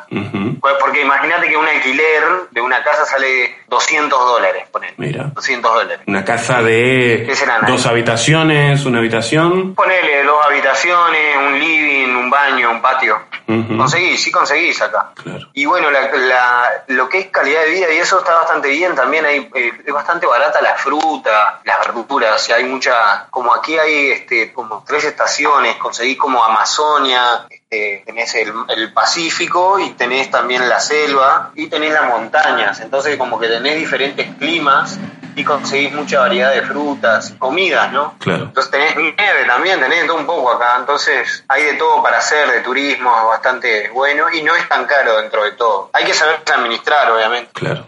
Pues 0.60 0.74
porque 0.80 1.02
imagínate 1.02 1.48
que 1.48 1.56
un 1.56 1.68
alquiler 1.68 2.24
de 2.50 2.60
una 2.60 2.82
casa 2.82 3.04
sale 3.04 3.56
200 3.68 4.18
dólares, 4.18 4.68
poner. 4.70 4.94
Mira. 4.96 5.30
200 5.34 5.72
dólares. 5.74 6.00
Una 6.06 6.24
casa 6.24 6.62
de 6.62 7.28
dos 7.66 7.86
habitaciones, 7.86 8.84
una 8.84 8.98
habitación. 8.98 9.74
Ponele 9.74 10.22
dos 10.24 10.44
habitaciones, 10.46 11.36
un 11.36 11.58
living, 11.58 12.14
un 12.14 12.30
baño, 12.30 12.70
un 12.70 12.80
patio. 12.82 13.20
Ujú. 13.48 13.76
Conseguís, 13.76 14.22
sí 14.22 14.30
conseguís 14.32 14.80
acá. 14.82 15.10
Claro. 15.14 15.46
Y 15.52 15.66
bueno, 15.66 15.90
la, 15.90 16.10
la- 16.12 16.84
lo 16.88 17.08
que 17.08 17.18
es 17.20 17.26
calidad 17.28 17.62
de 17.62 17.70
vida 17.70 17.92
y 17.92 17.96
eso 17.98 18.18
está 18.18 18.34
bastante 18.34 18.68
bien. 18.68 18.94
También 18.94 19.24
hay, 19.24 19.48
eh, 19.54 19.72
es 19.84 19.92
bastante 19.94 20.26
barata 20.26 20.60
la 20.60 20.74
fruta, 20.76 21.60
las 21.64 21.78
verduras. 21.80 22.48
y 22.48 22.52
hay 22.52 22.64
mucha, 22.64 23.26
como 23.30 23.54
aquí 23.54 23.78
hay 23.78 24.10
este, 24.10 24.52
como 24.52 24.84
tres 24.86 25.04
estaciones, 25.04 25.76
conseguís 25.76 26.16
como 26.18 26.42
Amazonia, 26.44 27.46
este, 27.68 28.04
tenés 28.06 28.32
el, 28.36 28.52
el 28.68 28.92
Pacífico 28.92 29.80
y 29.80 29.90
tenés 29.90 30.30
también 30.30 30.68
la 30.68 30.78
selva 30.78 31.50
y 31.56 31.66
tenés 31.66 31.92
las 31.92 32.06
montañas. 32.06 32.80
Entonces 32.80 33.16
como 33.16 33.40
que 33.40 33.48
tenés 33.48 33.76
diferentes 33.76 34.28
climas 34.36 35.00
y 35.36 35.44
conseguís 35.44 35.92
mucha 35.92 36.20
variedad 36.20 36.50
de 36.52 36.62
frutas, 36.62 37.34
comidas, 37.38 37.92
¿no? 37.92 38.14
Claro. 38.18 38.44
Entonces 38.44 38.70
tenés 38.72 38.96
nieve 38.96 39.44
también, 39.46 39.78
tenés 39.78 40.06
todo 40.06 40.16
un 40.16 40.26
poco 40.26 40.50
acá. 40.52 40.74
Entonces 40.78 41.44
hay 41.48 41.62
de 41.64 41.74
todo 41.74 42.02
para 42.02 42.18
hacer, 42.18 42.50
de 42.50 42.60
turismo, 42.62 43.28
bastante 43.28 43.90
bueno 43.90 44.26
y 44.32 44.42
no 44.42 44.56
es 44.56 44.68
tan 44.68 44.86
caro 44.86 45.18
dentro 45.20 45.44
de 45.44 45.52
todo. 45.52 45.90
Hay 45.92 46.04
que 46.04 46.14
saberse 46.14 46.52
administrar, 46.52 47.10
obviamente. 47.10 47.50
Claro. 47.52 47.84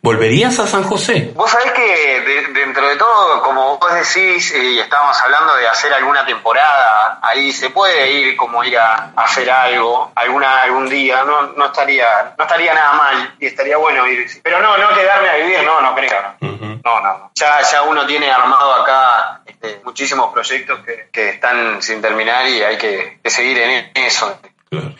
¿Volverías 0.00 0.58
a 0.60 0.66
San 0.66 0.82
José? 0.84 1.32
Vos 1.34 1.50
sabés 1.50 1.72
que 1.72 1.82
de- 2.20 2.46
dentro 2.60 2.88
de 2.88 2.96
todo, 2.96 3.42
como 3.42 3.76
vos 3.76 3.92
decís, 3.94 4.54
y 4.54 4.78
estábamos 4.80 5.20
hablando 5.20 5.54
de 5.56 5.68
hacer 5.68 5.92
alguna 5.92 6.24
temporada, 6.24 7.18
ahí 7.22 7.52
se 7.52 7.70
puede 7.70 8.10
ir 8.12 8.36
como 8.36 8.64
ir 8.64 8.78
a, 8.78 9.10
a 9.14 9.24
hacer 9.24 9.50
algo, 9.50 10.10
alguna 10.14 10.62
algún 10.62 10.88
día, 10.88 11.22
no, 11.24 11.42
no 11.56 11.66
estaría 11.66 12.34
no 12.38 12.44
estaría 12.44 12.72
nada 12.74 12.92
mal 12.94 13.34
y 13.38 13.46
estaría 13.46 13.76
bueno 13.76 14.06
ir. 14.06 14.26
Pero 14.42 14.60
no, 14.62 14.78
no 14.78 14.88
quedarme 14.94 15.28
a 15.28 15.36
vivir, 15.36 15.62
no, 15.64 15.80
no 15.82 15.94
creo. 15.94 16.08
No, 16.40 16.77
no. 16.84 17.00
no. 17.00 17.30
Ya, 17.34 17.60
ya 17.62 17.82
uno 17.82 18.06
tiene 18.06 18.30
armado 18.30 18.74
acá 18.74 19.40
este, 19.46 19.80
muchísimos 19.84 20.32
proyectos 20.32 20.80
que, 20.80 21.08
que 21.12 21.30
están 21.30 21.80
sin 21.82 22.00
terminar 22.00 22.46
y 22.48 22.62
hay 22.62 22.76
que, 22.78 23.18
que 23.22 23.30
seguir 23.30 23.58
en 23.58 23.90
eso. 23.94 24.38
Claro. 24.70 24.94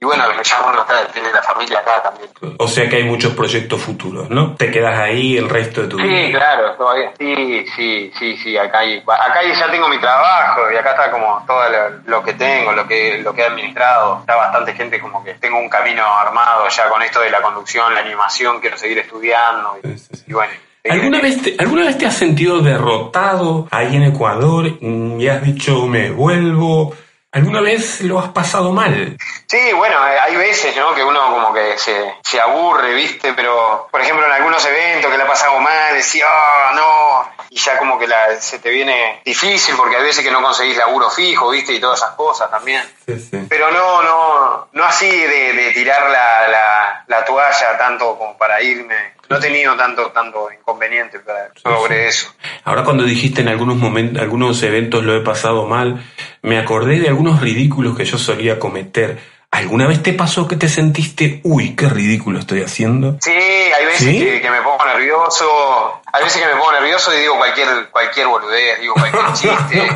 Y 0.00 0.04
bueno, 0.04 0.24
ya 0.42 0.60
uno 0.62 0.80
está, 0.80 1.06
tiene 1.12 1.30
la 1.30 1.40
familia 1.44 1.78
acá 1.78 2.02
también. 2.02 2.28
O 2.58 2.66
sea 2.66 2.88
que 2.88 2.96
hay 2.96 3.04
muchos 3.04 3.34
proyectos 3.34 3.80
futuros, 3.80 4.28
¿no? 4.30 4.56
Te 4.56 4.68
quedas 4.68 4.98
ahí 4.98 5.36
el 5.38 5.48
resto 5.48 5.82
de 5.82 5.86
tu 5.86 5.96
Sí, 5.96 6.02
vida. 6.02 6.38
claro, 6.40 6.74
todavía. 6.74 7.12
Sí, 7.16 7.64
sí, 7.76 8.12
sí, 8.18 8.36
sí, 8.38 8.58
acá 8.58 8.80
hay, 8.80 8.98
acá 8.98 9.42
ya 9.44 9.70
tengo 9.70 9.88
mi 9.88 10.00
trabajo 10.00 10.62
y 10.72 10.76
acá 10.76 10.90
está 10.90 11.08
como 11.12 11.44
todo 11.46 11.68
lo, 11.68 11.88
lo 12.06 12.22
que 12.24 12.32
tengo, 12.32 12.72
lo 12.72 12.84
que, 12.88 13.18
lo 13.18 13.32
que 13.32 13.42
he 13.42 13.46
administrado. 13.46 14.18
Está 14.18 14.34
bastante 14.34 14.74
gente 14.74 14.98
como 15.00 15.22
que 15.22 15.34
tengo 15.34 15.60
un 15.60 15.68
camino 15.68 16.04
armado 16.04 16.66
ya 16.68 16.88
con 16.88 17.00
esto 17.02 17.20
de 17.20 17.30
la 17.30 17.40
conducción, 17.40 17.94
la 17.94 18.00
animación, 18.00 18.58
quiero 18.58 18.76
seguir 18.76 18.98
estudiando. 18.98 19.78
Y, 19.84 19.86
Sí, 19.86 19.98
sí, 19.98 20.16
sí. 20.16 20.24
y 20.26 20.32
bueno. 20.32 20.52
¿Alguna 20.84 21.20
vez, 21.20 21.42
te, 21.42 21.56
¿Alguna 21.58 21.84
vez 21.86 21.98
te 21.98 22.06
has 22.06 22.16
sentido 22.16 22.60
derrotado 22.60 23.68
ahí 23.70 23.94
en 23.94 24.02
Ecuador 24.02 24.66
y 24.80 25.28
has 25.28 25.42
dicho 25.42 25.86
me 25.86 26.10
vuelvo? 26.10 26.94
¿Alguna 27.34 27.62
vez 27.62 28.02
lo 28.02 28.18
has 28.18 28.28
pasado 28.28 28.72
mal? 28.72 29.16
Sí, 29.46 29.72
bueno, 29.74 29.96
eh, 30.06 30.18
hay 30.20 30.36
veces, 30.36 30.76
¿no? 30.76 30.94
Que 30.94 31.02
uno 31.02 31.30
como 31.30 31.54
que 31.54 31.78
se, 31.78 32.16
se 32.22 32.38
aburre, 32.38 32.92
¿viste? 32.92 33.32
Pero, 33.32 33.88
por 33.90 34.02
ejemplo, 34.02 34.26
en 34.26 34.32
algunos 34.32 34.62
eventos 34.66 35.10
que 35.10 35.16
le 35.16 35.22
ha 35.22 35.26
pasado 35.26 35.58
mal, 35.58 35.94
decía, 35.94 36.26
ah, 36.28 36.72
no, 36.74 37.44
y 37.48 37.56
ya 37.58 37.78
como 37.78 37.98
que 37.98 38.06
la, 38.06 38.38
se 38.38 38.58
te 38.58 38.68
viene 38.68 39.22
difícil 39.24 39.74
porque 39.76 39.96
hay 39.96 40.02
veces 40.02 40.22
que 40.22 40.30
no 40.30 40.42
conseguís 40.42 40.76
laburo 40.76 41.08
fijo, 41.08 41.48
¿viste? 41.48 41.72
Y 41.72 41.80
todas 41.80 42.00
esas 42.00 42.14
cosas 42.16 42.50
también. 42.50 42.82
Sí, 43.06 43.18
sí. 43.18 43.38
Pero 43.48 43.70
no, 43.70 44.02
no, 44.02 44.68
no 44.70 44.84
así 44.84 45.08
de, 45.08 45.54
de 45.54 45.70
tirar 45.72 46.10
la, 46.10 46.48
la, 46.48 46.91
la 47.12 47.24
toalla 47.24 47.78
tanto 47.78 48.16
como 48.18 48.36
para 48.36 48.60
irme. 48.62 48.94
No 49.28 49.36
he 49.36 49.40
tenido 49.40 49.76
tanto, 49.76 50.10
tanto 50.10 50.48
inconveniente 50.52 51.20
para- 51.20 51.50
sobre 51.62 52.08
eso. 52.08 52.34
Ahora 52.64 52.82
cuando 52.84 53.04
dijiste 53.04 53.40
en 53.42 53.48
algunos 53.48 53.76
momentos, 53.76 54.20
algunos 54.20 54.62
eventos 54.62 55.04
lo 55.04 55.14
he 55.16 55.20
pasado 55.20 55.66
mal, 55.66 56.02
me 56.42 56.58
acordé 56.58 56.98
de 56.98 57.08
algunos 57.08 57.40
ridículos 57.40 57.96
que 57.96 58.04
yo 58.04 58.18
solía 58.18 58.58
cometer. 58.58 59.18
¿Alguna 59.50 59.86
vez 59.86 60.02
te 60.02 60.14
pasó 60.14 60.48
que 60.48 60.56
te 60.56 60.68
sentiste, 60.68 61.40
uy, 61.44 61.76
qué 61.76 61.88
ridículo 61.88 62.38
estoy 62.38 62.62
haciendo? 62.62 63.18
Sí, 63.20 63.30
hay 63.30 63.84
veces 63.84 64.08
¿Sí? 64.08 64.18
que, 64.18 64.40
que 64.40 64.50
me 64.50 64.62
pongo 64.62 64.84
nervioso, 64.86 66.00
hay 66.12 66.24
veces 66.24 66.40
que 66.42 66.46
me 66.46 66.54
pongo 66.56 66.72
nervioso 66.72 67.12
y 67.14 67.18
digo 67.20 67.36
cualquier, 67.36 67.88
cualquier 67.90 68.26
boludez, 68.26 68.80
digo 68.80 68.94
cualquier 68.94 69.32
chiste. 69.34 69.90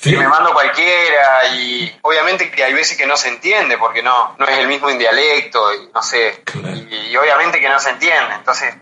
Sí. 0.00 0.14
Y 0.14 0.16
me 0.16 0.26
mando 0.26 0.52
cualquiera 0.52 1.46
y 1.54 1.96
obviamente 2.02 2.50
que 2.50 2.64
hay 2.64 2.72
veces 2.72 2.96
que 2.96 3.06
no 3.06 3.16
se 3.16 3.28
entiende 3.28 3.78
porque 3.78 4.02
no, 4.02 4.34
no 4.38 4.46
es 4.46 4.58
el 4.58 4.66
mismo 4.66 4.88
dialecto 4.88 5.72
y 5.74 5.90
no 5.94 6.02
sé. 6.02 6.42
Claro. 6.44 6.76
Y, 6.76 7.10
y 7.10 7.16
obviamente 7.16 7.60
que 7.60 7.68
no 7.68 7.78
se 7.78 7.90
entiende. 7.90 8.34
Entonces 8.34 8.74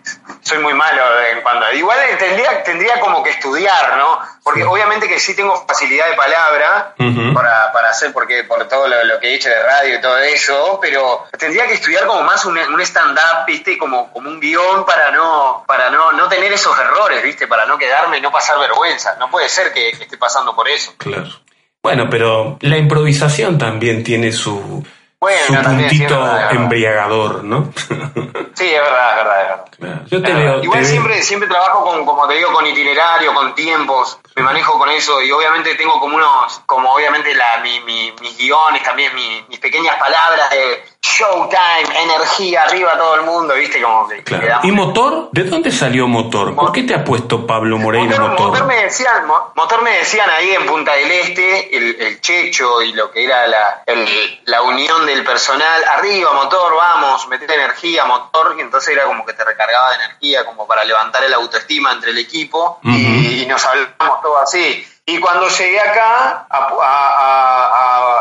soy 0.42 0.58
muy 0.58 0.72
malo 0.72 1.02
en 1.32 1.42
cuando... 1.42 1.70
Igual 1.72 1.98
tendría, 2.18 2.62
tendría 2.62 2.98
como 3.00 3.22
que 3.22 3.30
estudiar, 3.30 3.96
¿no? 3.96 4.18
Porque 4.42 4.60
Sí. 4.60 4.66
obviamente 4.66 5.06
que 5.06 5.20
sí 5.20 5.34
tengo 5.36 5.64
facilidad 5.66 6.08
de 6.08 6.14
palabra 6.16 6.94
para, 7.34 7.72
para 7.72 7.90
hacer, 7.90 8.12
porque 8.12 8.44
por 8.44 8.66
todo 8.68 8.88
lo, 8.88 9.04
lo 9.04 9.20
que 9.20 9.28
he 9.28 9.34
hecho 9.34 9.48
de 9.50 9.62
radio 9.62 9.96
y 9.96 10.00
todo 10.00 10.18
eso, 10.18 10.78
pero 10.80 11.26
tendría 11.38 11.66
que 11.66 11.74
estudiar 11.74 12.06
como 12.06 12.22
más 12.22 12.44
un, 12.46 12.56
un 12.58 12.80
stand-up, 12.80 13.44
¿viste? 13.46 13.76
Como, 13.78 14.10
como 14.12 14.28
un 14.30 14.40
guion 14.40 14.84
para 14.86 15.10
no 15.10 15.64
para 15.66 15.90
no, 15.90 16.12
no 16.12 16.28
tener 16.28 16.52
esos 16.60 16.78
errores, 16.78 17.22
¿viste? 17.22 17.46
Para 17.48 17.66
no 17.66 17.76
quedarme 17.78 18.18
y 18.18 18.20
no 18.20 18.30
pasar 18.30 18.58
vergüenza. 18.58 19.16
No 19.18 19.30
puede 19.30 19.48
ser 19.48 19.72
que, 19.72 19.92
que 19.92 20.04
esté 20.04 20.16
pasando 20.18 20.54
por 20.54 20.68
eso. 20.68 20.92
Claro. 20.98 21.28
Bueno, 21.82 22.08
pero 22.10 22.58
la 22.60 22.76
improvisación 22.76 23.56
también 23.56 24.04
tiene 24.04 24.32
su, 24.32 24.84
Bueno, 25.18 25.62
puntito 25.62 26.20
verdad, 26.22 26.52
embriagador, 26.52 27.42
¿no? 27.44 27.72
Sí, 28.54 28.66
es 28.66 28.80
verdad, 28.82 29.10
es 29.10 29.16
verdad, 29.16 29.40
es 29.42 29.48
verdad. 29.48 29.64
Claro. 29.78 30.00
Yo 30.06 30.22
te 30.22 30.32
veo. 30.34 30.62
Igual 30.62 30.78
te 30.80 30.84
veo- 30.84 30.90
siempre, 30.90 31.22
siempre 31.22 31.48
trabajo 31.48 31.82
con, 31.84 32.04
como 32.04 32.28
te 32.28 32.34
digo, 32.34 32.52
con 32.52 32.66
itinerario, 32.66 33.32
con 33.32 33.54
tiempos, 33.54 34.18
me 34.36 34.42
manejo 34.42 34.78
con 34.78 34.90
eso 34.90 35.22
y 35.22 35.32
obviamente 35.32 35.74
tengo 35.76 35.98
como 35.98 36.16
unos, 36.16 36.60
como 36.66 36.92
obviamente 36.92 37.34
la, 37.34 37.58
mi, 37.62 37.80
mi- 37.80 38.12
mis 38.20 38.36
guiones, 38.36 38.82
también 38.82 39.14
mi- 39.14 39.42
mis 39.48 39.58
pequeñas 39.58 39.96
palabras 39.96 40.50
de 40.50 40.84
showtime, 41.02 41.88
energía, 42.02 42.64
arriba 42.64 42.96
todo 42.98 43.14
el 43.14 43.22
mundo, 43.22 43.54
viste, 43.54 43.80
como 43.82 44.06
que 44.08 44.22
Claro. 44.22 44.60
¿Y 44.62 44.70
motor? 44.70 45.28
¿De 45.32 45.44
dónde 45.44 45.70
salió 45.72 46.06
motor? 46.06 46.54
¿Por 46.54 46.72
qué 46.72 46.82
te 46.82 46.94
ha 46.94 47.04
puesto 47.04 47.46
Pablo 47.46 47.78
Moreira 47.78 48.10
Motor, 48.18 48.30
motor? 48.30 48.46
motor 48.50 48.66
me 48.66 48.76
decían, 48.84 49.26
mo- 49.26 49.52
motor 49.54 49.82
me 49.82 49.92
decían 49.98 50.28
ahí 50.30 50.50
en 50.50 50.66
Punta 50.66 50.92
del 50.92 51.10
Este, 51.10 51.76
el, 51.76 52.00
el 52.00 52.20
Checho 52.20 52.82
y 52.82 52.92
lo 52.92 53.10
que 53.10 53.24
era 53.24 53.46
la, 53.46 53.82
el- 53.86 54.40
la 54.44 54.62
unión 54.62 55.06
del 55.06 55.24
personal, 55.24 55.82
arriba 55.96 56.32
motor, 56.32 56.74
vamos, 56.76 57.26
meter 57.28 57.50
energía, 57.50 58.04
motor, 58.04 58.54
y 58.58 58.60
entonces 58.60 58.90
era 58.94 59.04
como 59.04 59.24
que 59.24 59.32
te 59.32 59.44
recargaba 59.44 59.90
de 59.90 60.04
energía, 60.04 60.44
como 60.44 60.66
para 60.66 60.84
levantar 60.84 61.24
el 61.24 61.32
autoestima 61.34 61.92
entre 61.92 62.10
el 62.10 62.18
equipo, 62.18 62.78
y, 62.82 63.42
y 63.42 63.46
nos 63.46 63.64
hablamos 63.64 64.20
todo 64.22 64.38
así. 64.38 64.86
Y 65.06 65.18
cuando 65.18 65.48
llegué 65.48 65.80
acá 65.80 66.46
a, 66.48 66.56
a- 66.56 66.68
a- 67.18 67.66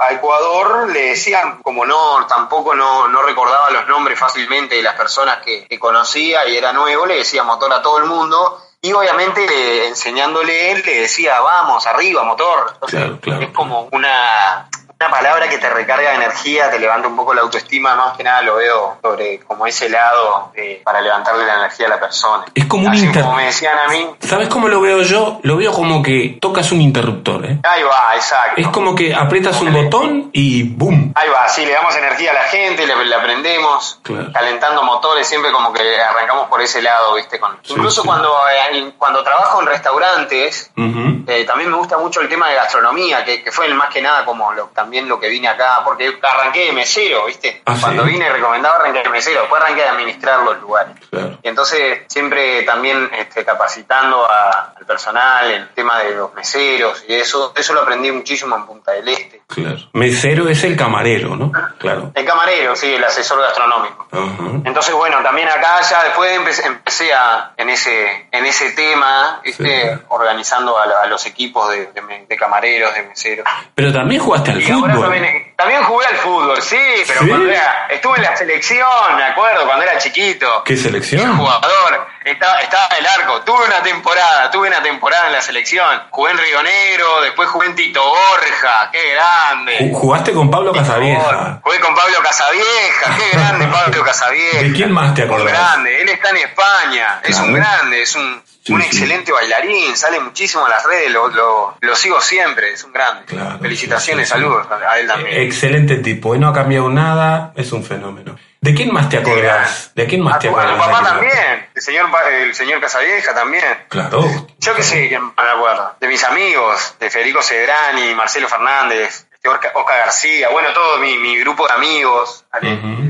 a 0.09 0.13
Ecuador, 0.13 0.89
le 0.89 1.09
decían, 1.09 1.61
como 1.61 1.85
no, 1.85 2.25
tampoco 2.27 2.75
no, 2.75 3.07
no 3.07 3.21
recordaba 3.21 3.69
los 3.69 3.87
nombres 3.87 4.17
fácilmente 4.19 4.75
de 4.75 4.81
las 4.83 4.95
personas 4.95 5.37
que, 5.43 5.67
que 5.67 5.79
conocía 5.79 6.47
y 6.47 6.57
era 6.57 6.73
nuevo, 6.73 7.05
le 7.05 7.15
decía 7.17 7.43
motor 7.43 7.71
a 7.73 7.81
todo 7.81 7.97
el 7.99 8.05
mundo. 8.05 8.61
Y 8.81 8.93
obviamente 8.93 9.45
le- 9.45 9.87
enseñándole 9.89 10.71
él, 10.71 10.83
le 10.85 11.01
decía, 11.01 11.39
vamos, 11.41 11.85
arriba, 11.85 12.23
motor. 12.23 12.71
Entonces, 12.73 12.99
Claro, 12.99 13.19
claro, 13.21 13.41
es 13.41 13.49
como 13.51 13.89
una, 13.91 14.69
una 15.01 15.09
palabra 15.11 15.47
que 15.47 15.57
te 15.59 15.69
recarga 15.69 16.09
de 16.09 16.15
energía, 16.17 16.69
te 16.69 16.77
levanta 16.77 17.07
un 17.07 17.15
poco 17.15 17.33
la 17.33 17.39
autoestima, 17.39 17.95
más 17.95 18.17
que 18.17 18.23
nada 18.25 18.41
lo 18.41 18.55
veo 18.55 18.97
sobre 19.01 19.39
como 19.39 19.65
ese 19.65 19.87
lado 19.87 20.51
de- 20.53 20.81
para 20.83 20.99
levantarle 20.99 21.45
la 21.45 21.53
energía 21.55 21.85
a 21.85 21.89
la 21.91 21.99
persona. 22.01 22.43
Es 22.53 22.65
como 22.65 22.85
un 22.89 22.93
inter- 22.93 23.23
como 23.23 23.37
me 23.37 23.45
decían 23.45 23.77
a 23.79 23.87
mí, 23.87 24.09
¿Sabes 24.19 24.49
cómo 24.49 24.67
lo 24.67 24.81
veo 24.81 25.01
yo? 25.03 25.39
Lo 25.43 25.55
veo 25.55 25.71
como 25.71 26.03
que 26.03 26.37
tocas 26.41 26.73
un 26.73 26.81
interruptor, 26.81 27.45
¿eh? 27.45 27.59
ahí 27.63 27.81
va, 27.83 28.13
exacto. 28.15 28.59
Es 28.59 28.67
como 28.67 28.93
que 28.93 29.15
aprietas 29.15 29.61
un 29.61 29.71
botón 29.71 30.29
y 30.33 30.63
¡boom! 30.63 31.13
Ahí 31.15 31.29
va, 31.29 31.47
sí, 31.47 31.65
le 31.65 31.71
damos 31.71 31.95
energía 31.95 32.31
a 32.31 32.33
la 32.33 32.43
gente, 32.43 32.85
le, 32.85 33.05
le 33.05 33.15
aprendemos, 33.15 34.01
Claro. 34.03 34.33
calentando 34.33 34.83
motores, 34.83 35.25
siempre 35.25 35.53
como 35.53 35.71
que 35.71 35.81
arrancamos 36.01 36.49
por 36.49 36.61
ese 36.61 36.81
lado, 36.81 37.13
¿viste? 37.15 37.39
Con- 37.39 37.57
Sí, 37.63 37.71
incluso 37.71 38.01
sí. 38.01 38.07
Cuando, 38.07 38.33
eh, 38.73 38.91
cuando 38.97 39.23
trabajo 39.23 39.61
en 39.61 39.67
restaurantes, 39.67 40.71
eh, 40.75 41.45
también 41.45 41.71
me 41.71 41.77
gusta 41.77 41.97
mucho 41.97 42.19
el 42.19 42.27
tema 42.27 42.49
de 42.49 42.55
gastronomía, 42.55 43.23
que, 43.23 43.41
que 43.41 43.51
fue 43.53 43.65
el 43.67 43.75
más 43.75 43.87
que 43.89 44.01
nada 44.01 44.25
como 44.25 44.51
lo, 44.51 44.65
también 44.67 44.88
lo 45.07 45.19
que 45.19 45.29
vine 45.29 45.47
acá, 45.47 45.81
porque 45.83 46.17
arranqué 46.21 46.65
de 46.65 46.71
mesero, 46.73 47.25
¿viste? 47.25 47.61
Ah, 47.65 47.75
Cuando 47.79 48.03
¿sí? 48.05 48.11
vine 48.11 48.29
recomendaba 48.29 48.77
arrancar 48.77 49.03
de 49.03 49.09
mesero, 49.09 49.41
después 49.41 49.61
arranqué 49.61 49.81
de 49.81 49.87
administrar 49.89 50.39
los 50.43 50.59
lugares. 50.61 50.95
Claro. 51.09 51.37
Y 51.41 51.47
entonces 51.47 52.01
siempre 52.07 52.63
también 52.63 53.09
este, 53.17 53.45
capacitando 53.45 54.25
a- 54.29 54.73
al 54.77 54.85
personal, 54.85 55.49
el 55.51 55.69
tema 55.69 55.99
de 55.99 56.11
los 56.15 56.33
meseros 56.33 57.03
y 57.07 57.13
eso, 57.15 57.53
eso 57.55 57.73
lo 57.73 57.81
aprendí 57.81 58.11
muchísimo 58.11 58.55
en 58.55 58.65
Punta 58.65 58.91
del 58.91 59.07
Este. 59.09 59.38
Claro. 59.49 59.79
Mesero 59.93 60.47
es 60.47 60.63
el 60.63 60.77
camarero, 60.77 61.35
¿no? 61.35 61.51
Claro. 61.79 62.11
El 62.13 62.23
camarero, 62.23 62.75
sí, 62.75 62.93
el 62.93 63.03
asesor 63.03 63.41
gastronómico. 63.41 64.07
Ajá. 64.11 64.61
Entonces, 64.63 64.93
bueno, 64.93 65.17
también 65.23 65.47
acá 65.49 65.81
ya 65.89 66.03
después 66.03 66.31
empecé, 66.33 66.67
empecé 66.67 67.13
a, 67.13 67.53
en 67.57 67.69
ese 67.69 68.27
en 68.31 68.45
ese 68.45 68.71
tema. 68.71 69.41
Sí. 69.43 69.63
organizando 70.09 70.77
a, 70.77 70.83
a 71.03 71.07
los 71.07 71.25
equipos 71.25 71.69
de, 71.71 71.87
de 71.87 72.01
me- 72.01 72.25
de 72.27 72.37
camareros, 72.37 72.93
de 72.93 73.03
meseros. 73.03 73.45
Pero 73.75 73.91
también 73.91 74.21
jugaste 74.21 74.51
al 74.51 74.61
Y 74.61 74.71
ahora 74.71 74.93
fútbol. 74.93 75.09
también, 75.11 75.48
también 75.59 75.83
jugué 75.83 76.05
al 76.07 76.15
fútbol, 76.15 76.61
sí, 76.61 76.77
pero 77.05 77.19
¿Sí? 77.19 77.27
cuando 77.27 77.49
era, 77.51 77.87
estuve 77.89 78.15
en 78.17 78.23
la 78.23 78.35
selección, 78.37 78.87
me 79.17 79.23
acuerdo, 79.25 79.65
cuando 79.65 79.83
era 79.83 79.97
chiquito. 79.97 80.63
¿Qué 80.63 80.77
selección? 80.77 81.37
Jugador, 81.37 82.07
estaba, 82.23 82.61
estaba 82.61 82.87
en 82.91 83.05
el 83.05 83.07
arco, 83.07 83.41
tuve 83.41 83.65
una 83.65 83.83
temporada, 83.83 84.49
tuve 84.51 84.69
una 84.69 84.81
temporada 84.81 85.27
en 85.27 85.33
la 85.33 85.41
selección, 85.41 85.85
jugué 86.11 86.31
en 86.31 86.37
Río 86.37 86.63
Negro, 86.63 87.21
después 87.21 87.49
jugué 87.49 87.67
en 87.67 87.75
Tito 87.75 88.01
Borja, 88.03 88.89
qué 88.91 89.13
grande. 89.13 89.77
Ju- 89.79 89.93
Jugaste 89.99 90.31
con 90.33 90.49
Pablo 90.49 90.71
Casavieja. 90.71 91.59
Jugué 91.61 91.79
con 91.81 91.93
Pablo 91.93 92.17
Casavieja, 92.23 93.17
qué 93.17 93.29
grande 93.37 93.67
Pablo 93.67 94.03
Casavieja. 94.03 94.59
¿De 94.63 94.71
quién 94.71 94.91
más 94.93 95.13
te 95.13 95.23
acordás? 95.23 95.45
Un 95.45 95.51
grande, 95.51 96.01
él 96.01 96.09
está 96.09 96.29
en 96.29 96.37
España, 96.37 97.19
es 97.23 97.35
Claro. 97.35 97.47
un 97.49 97.53
grande, 97.55 98.01
es 98.01 98.15
un, 98.15 98.43
Sí, 98.61 98.73
un 98.73 98.81
sí. 98.81 98.87
excelente 98.87 99.31
bailarín, 99.31 99.95
sale 99.95 100.19
muchísimo 100.19 100.65
en 100.65 100.71
las 100.71 100.83
redes, 100.83 101.09
lo, 101.11 101.29
lo, 101.29 101.77
lo 101.79 101.95
sigo 101.95 102.19
siempre, 102.21 102.73
es 102.73 102.83
un 102.83 102.91
grande. 102.91 103.23
Claro, 103.25 103.57
Felicitaciones, 103.59 104.27
sí. 104.27 104.33
saludos 104.33 104.67
a 104.69 104.99
él 104.99 105.07
también. 105.07 105.37
Excelente 105.49 105.97
tipo, 105.97 106.35
y 106.35 106.39
no 106.39 106.47
ha 106.49 106.53
cambiado 106.53 106.89
nada, 106.89 107.53
es 107.55 107.71
un 107.71 107.83
fenómeno. 107.83 108.37
¿De 108.61 108.73
quién 108.73 108.93
más 108.93 109.09
te 109.09 109.17
acordás? 109.17 109.91
¿De 109.95 110.05
quién 110.05 110.21
más 110.21 110.35
a 110.35 110.39
te 110.39 110.49
tu 110.49 110.57
acordás? 110.57 110.77
papá 110.77 111.03
también, 111.03 111.69
el 111.73 111.81
señor, 111.81 112.09
el 112.41 112.53
señor 112.53 112.81
Casavieja 112.81 113.33
también. 113.33 113.63
Claro. 113.87 114.21
Yo 114.59 114.75
qué 114.75 114.83
sé, 114.83 115.09
me 115.09 115.49
acuerdo. 115.49 115.95
De 115.99 116.07
mis 116.07 116.23
amigos, 116.23 116.95
de 116.99 117.09
Federico 117.09 117.41
Cedrani, 117.41 118.13
Marcelo 118.15 118.47
Fernández, 118.47 119.25
este 119.33 119.47
Oscar, 119.47 119.71
García, 119.99 120.49
bueno, 120.49 120.69
todo 120.73 120.97
mi, 120.97 121.17
mi 121.17 121.39
grupo 121.39 121.65
de 121.67 121.73
amigos. 121.73 122.45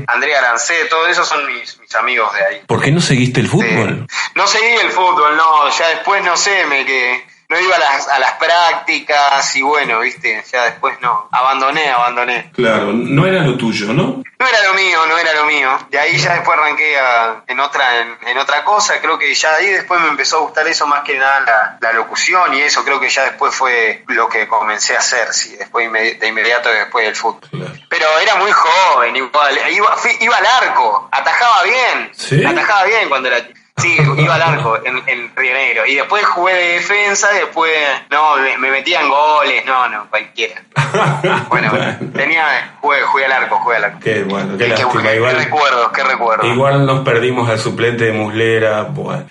Andrea 0.06 0.38
Arancé, 0.38 0.84
todos 0.84 1.08
esos 1.08 1.26
son 1.28 1.44
mis, 1.46 1.78
mis 1.80 1.94
amigos 1.96 2.32
de 2.34 2.44
ahí. 2.44 2.62
¿Por 2.66 2.80
qué 2.80 2.92
no 2.92 3.00
seguiste 3.00 3.40
el 3.40 3.48
fútbol? 3.48 4.06
Sí. 4.08 4.16
No 4.36 4.46
seguí 4.46 4.74
el 4.80 4.90
fútbol, 4.90 5.36
no, 5.36 5.68
ya 5.70 5.88
después 5.88 6.24
no 6.24 6.36
sé, 6.36 6.64
me 6.66 6.84
que 6.86 7.26
no 7.50 7.60
iba 7.60 7.74
a 7.74 7.78
las, 7.78 8.08
a 8.08 8.18
las 8.18 8.32
prácticas 8.34 9.54
y 9.56 9.62
bueno, 9.62 10.00
viste, 10.00 10.42
ya 10.50 10.64
después 10.64 10.98
no, 11.00 11.28
abandoné, 11.32 11.90
abandoné. 11.90 12.50
Claro, 12.54 12.92
no 12.92 13.26
era 13.26 13.42
lo 13.42 13.56
tuyo, 13.56 13.92
¿no? 13.92 14.22
No 14.38 14.46
era 14.48 14.62
lo 14.68 14.72
mío, 14.74 15.04
no 15.06 15.18
era 15.18 15.34
lo 15.34 15.44
mío. 15.44 15.68
De 15.90 15.98
ahí 15.98 16.16
ya 16.16 16.32
después 16.34 16.56
arranqué 16.58 16.98
a- 16.98 17.42
en 17.46 17.60
otra 17.60 17.98
en, 17.98 18.16
en 18.26 18.38
otra 18.38 18.64
cosa. 18.64 18.98
Creo 19.00 19.18
que 19.18 19.34
ya 19.34 19.54
ahí 19.56 19.66
después 19.66 20.00
me 20.00 20.08
empezó 20.08 20.38
a 20.38 20.40
gustar 20.40 20.66
eso 20.66 20.86
más 20.86 21.02
que 21.02 21.18
nada 21.18 21.40
la, 21.40 21.78
la 21.80 21.92
locución 21.92 22.54
y 22.54 22.60
eso. 22.62 22.82
Creo 22.82 22.98
que 22.98 23.10
ya 23.10 23.24
después 23.24 23.54
fue 23.54 24.02
lo 24.08 24.28
que 24.30 24.48
comencé 24.48 24.96
a 24.96 25.00
hacer, 25.00 25.34
sí, 25.34 25.56
después 25.56 25.86
inmedi- 25.86 26.18
de 26.18 26.28
inmediato 26.28 26.70
después 26.70 27.04
del 27.04 27.16
fútbol. 27.16 27.50
Claro. 27.50 27.72
Pero 27.90 28.06
era 28.20 28.36
muy 28.36 28.50
joven, 28.52 29.14
igual. 29.16 29.58
Iba, 29.72 29.94
iba 30.20 30.36
al 30.36 30.46
arco, 30.46 31.08
atajaba 31.12 31.62
bien. 31.64 32.10
¿Sí? 32.16 32.42
Atajaba 32.42 32.84
bien 32.84 33.08
cuando 33.10 33.28
era. 33.28 33.46
Sí, 33.76 33.96
iba 34.18 34.34
al 34.34 34.42
arco 34.42 34.78
en, 34.84 35.02
en 35.06 35.32
Río 35.34 35.54
Negro. 35.54 35.86
Y 35.86 35.94
después 35.94 36.24
jugué 36.26 36.52
de 36.54 36.72
defensa, 36.74 37.28
después. 37.32 37.70
No, 38.10 38.36
me, 38.36 38.58
me 38.58 38.70
metía 38.70 39.00
en 39.00 39.08
goles, 39.08 39.64
no, 39.64 39.88
no, 39.88 40.06
cualquiera. 40.10 40.62
Bueno, 41.48 41.72
tenía. 42.14 42.74
Jugué, 42.80 43.02
jugué 43.02 43.24
al 43.26 43.32
arco, 43.32 43.56
jugué 43.58 43.76
al 43.76 43.84
arco. 43.84 43.98
Qué 44.02 44.22
bueno, 44.24 44.58
qué 44.58 44.64
Qué, 44.64 44.68
lástima. 44.70 45.02
qué 45.02 45.16
Igual, 45.16 45.36
recuerdos, 45.36 45.92
qué 45.92 46.02
recuerdos. 46.04 46.46
igual 46.46 46.86
nos 46.86 47.04
perdimos 47.04 47.48
al 47.48 47.58
suplente 47.58 48.04
de 48.06 48.12
Muslera. 48.12 48.82
Bueno. 48.82 49.24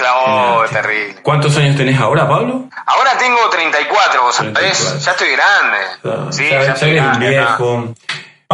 Lástima. 0.00 0.64
terrible. 0.70 1.22
¿Cuántos 1.22 1.56
años 1.56 1.76
tenés 1.76 1.98
ahora, 2.00 2.28
Pablo? 2.28 2.64
Ahora 2.86 3.16
tengo 3.18 3.38
34, 3.50 4.22
vos 4.22 4.36
34. 4.36 4.74
sabés. 4.74 5.04
Ya 5.04 5.10
estoy 5.12 5.30
grande. 5.32 5.78
Ah, 6.04 6.26
sí, 6.32 6.44
ya, 6.50 6.58
ya, 6.60 6.66
ya 6.66 6.72
estoy 6.74 6.90
eres 6.90 7.02
un 7.02 7.08
grande. 7.08 7.28
viejo. 7.30 7.94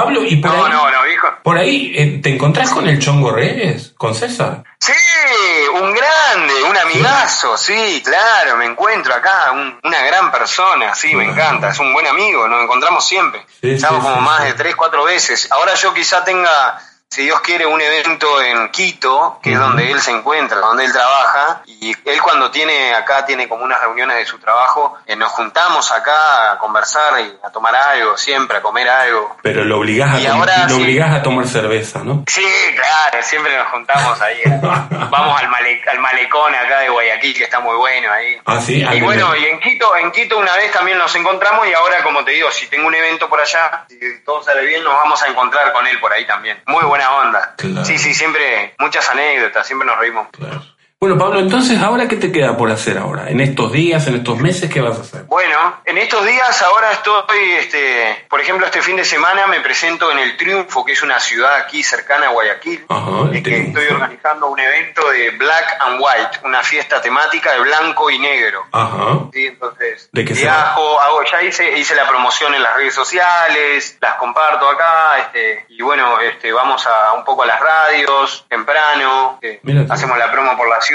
Pablo, 0.02 0.24
¿y 0.24 0.36
por 0.36 0.50
No, 0.50 0.64
ahí? 0.64 0.72
no, 0.72 0.90
no, 0.90 1.02
viejo. 1.04 1.28
Por 1.42 1.56
ahí, 1.58 1.92
eh, 1.96 2.20
¿te 2.22 2.30
encontrás 2.30 2.70
con 2.70 2.86
el 2.88 2.98
Chongo 2.98 3.30
Reyes? 3.32 3.92
¿Con 3.96 4.14
César? 4.14 4.62
Sí, 4.78 4.92
un 5.74 5.92
grande, 5.94 6.54
un 6.68 6.76
amigazo, 6.76 7.56
sí, 7.56 8.02
claro, 8.04 8.56
me 8.56 8.64
encuentro 8.66 9.14
acá, 9.14 9.52
un- 9.52 9.78
una 9.82 10.02
gran 10.04 10.30
persona, 10.32 10.94
sí, 10.94 11.14
me 11.14 11.24
encanta, 11.24 11.70
es 11.70 11.78
un 11.78 11.92
buen 11.92 12.06
amigo, 12.06 12.48
nos 12.48 12.62
encontramos 12.62 13.06
siempre. 13.06 13.44
Sí, 13.60 13.72
Estamos 13.72 14.00
sí, 14.02 14.08
como 14.08 14.20
sí, 14.20 14.24
más 14.26 14.44
de 14.44 14.54
tres, 14.54 14.74
cuatro 14.76 15.04
veces. 15.04 15.48
Ahora 15.50 15.74
yo 15.74 15.92
quizá 15.94 16.24
tenga 16.24 16.78
si 17.12 17.22
Dios 17.24 17.40
quiere, 17.40 17.66
un 17.66 17.80
evento 17.80 18.40
en 18.40 18.68
Quito, 18.68 19.40
que 19.42 19.52
es 19.54 19.58
donde 19.58 19.90
él 19.90 20.00
se 20.00 20.12
encuentra, 20.12 20.58
donde 20.58 20.84
él 20.84 20.92
trabaja, 20.92 21.60
y 21.66 21.90
él 22.08 22.22
cuando 22.22 22.52
tiene 22.52 22.94
acá, 22.94 23.26
tiene 23.26 23.48
como 23.48 23.64
unas 23.64 23.80
reuniones 23.80 24.16
de 24.18 24.24
su 24.24 24.38
trabajo, 24.38 24.96
eh, 25.06 25.16
nos 25.16 25.32
juntamos 25.32 25.90
acá 25.90 26.52
a 26.52 26.58
conversar 26.58 27.18
y 27.20 27.36
a 27.42 27.50
tomar 27.50 27.74
algo, 27.74 28.16
siempre 28.16 28.58
a 28.58 28.62
comer 28.62 28.88
algo. 28.88 29.36
Pero 29.42 29.64
lo 29.64 29.78
obligás 29.78 30.14
a, 30.14 30.20
Y 30.20 30.24
tom- 30.26 30.36
ahora 30.38 30.62
lo 30.68 30.76
sí. 30.76 30.82
obligás 30.82 31.12
a 31.12 31.20
tomar 31.20 31.48
cerveza, 31.48 31.98
¿no? 32.04 32.22
Sí, 32.28 32.46
claro, 32.76 33.20
siempre 33.26 33.58
nos 33.58 33.66
juntamos 33.72 34.20
ahí. 34.20 34.40
Vamos 35.10 35.40
al, 35.40 35.48
male- 35.48 35.82
al 35.90 35.98
malecón 35.98 36.54
acá 36.54 36.78
de 36.78 36.90
Guayaquil, 36.90 37.36
que 37.36 37.42
está 37.42 37.58
muy 37.58 37.74
bueno 37.76 38.12
ahí. 38.12 38.38
Ah, 38.46 38.60
sí. 38.60 38.84
Ah, 38.88 38.94
Y 38.94 39.00
bueno, 39.00 39.32
bien. 39.32 39.46
y 39.46 39.48
en 39.48 39.58
Quito, 39.60 39.96
en 39.96 40.12
Quito 40.12 40.38
una 40.38 40.54
vez 40.54 40.70
también 40.70 40.96
nos 40.96 41.12
encontramos 41.16 41.66
y 41.66 41.72
ahora, 41.74 42.04
como 42.04 42.24
te 42.24 42.30
digo, 42.30 42.52
si 42.52 42.68
tengo 42.68 42.86
un 42.86 42.94
evento 42.94 43.28
por 43.28 43.40
allá, 43.40 43.84
si 43.88 43.98
todo 44.24 44.44
sale 44.44 44.64
bien, 44.64 44.84
nos 44.84 44.94
vamos 44.94 45.20
a 45.24 45.26
encontrar 45.26 45.72
con 45.72 45.84
él 45.88 45.98
por 45.98 46.12
ahí 46.12 46.24
también. 46.24 46.62
Muy 46.66 46.84
buena 46.84 46.99
onda. 47.08 47.54
Claro. 47.56 47.84
Sí, 47.84 47.98
sí, 47.98 48.14
siempre 48.14 48.74
muchas 48.78 49.08
anécdotas, 49.08 49.66
siempre 49.66 49.86
nos 49.86 49.98
reímos. 49.98 50.28
Claro. 50.30 50.62
Bueno, 51.02 51.16
Pablo, 51.16 51.40
entonces, 51.40 51.80
¿ahora 51.80 52.06
qué 52.08 52.16
te 52.16 52.30
queda 52.30 52.58
por 52.58 52.70
hacer 52.70 52.98
ahora? 52.98 53.30
En 53.30 53.40
estos 53.40 53.72
días, 53.72 54.06
en 54.06 54.16
estos 54.16 54.36
meses, 54.38 54.70
¿qué 54.70 54.82
vas 54.82 54.98
a 54.98 55.00
hacer? 55.00 55.22
Bueno, 55.22 55.80
en 55.86 55.96
estos 55.96 56.26
días 56.26 56.60
ahora 56.60 56.92
estoy, 56.92 57.52
este, 57.58 58.26
por 58.28 58.38
ejemplo, 58.38 58.66
este 58.66 58.82
fin 58.82 58.96
de 58.96 59.06
semana 59.06 59.46
me 59.46 59.60
presento 59.60 60.12
en 60.12 60.18
el 60.18 60.36
Triunfo, 60.36 60.84
que 60.84 60.92
es 60.92 61.02
una 61.02 61.18
ciudad 61.18 61.54
aquí 61.54 61.82
cercana 61.82 62.26
a 62.26 62.28
Guayaquil. 62.32 62.84
Ajá, 62.86 63.30
Es 63.32 63.42
que 63.42 63.60
estoy 63.62 63.86
organizando 63.86 64.48
un 64.48 64.60
evento 64.60 65.08
de 65.08 65.30
Black 65.30 65.78
and 65.80 66.02
White, 66.02 66.40
una 66.44 66.62
fiesta 66.62 67.00
temática 67.00 67.52
de 67.54 67.60
blanco 67.60 68.10
y 68.10 68.18
negro. 68.18 68.66
Ajá. 68.70 69.20
Sí, 69.32 69.46
entonces 69.46 70.10
¿De 70.12 70.22
qué 70.22 70.34
viajo, 70.34 71.00
hago, 71.00 71.24
ya 71.24 71.42
hice, 71.42 71.78
hice 71.78 71.94
la 71.94 72.06
promoción 72.06 72.54
en 72.54 72.62
las 72.62 72.76
redes 72.76 72.92
sociales, 72.92 73.96
las 74.02 74.16
comparto 74.16 74.68
acá, 74.68 75.18
este, 75.20 75.64
y 75.70 75.80
bueno, 75.80 76.20
este, 76.20 76.52
vamos 76.52 76.86
a 76.86 77.14
un 77.14 77.24
poco 77.24 77.44
a 77.44 77.46
las 77.46 77.58
radios 77.58 78.44
temprano, 78.50 79.40
tú. 79.40 79.86
hacemos 79.88 80.18
la 80.18 80.30
promo 80.30 80.58
por 80.58 80.68
la 80.68 80.78
ciudad, 80.82 80.89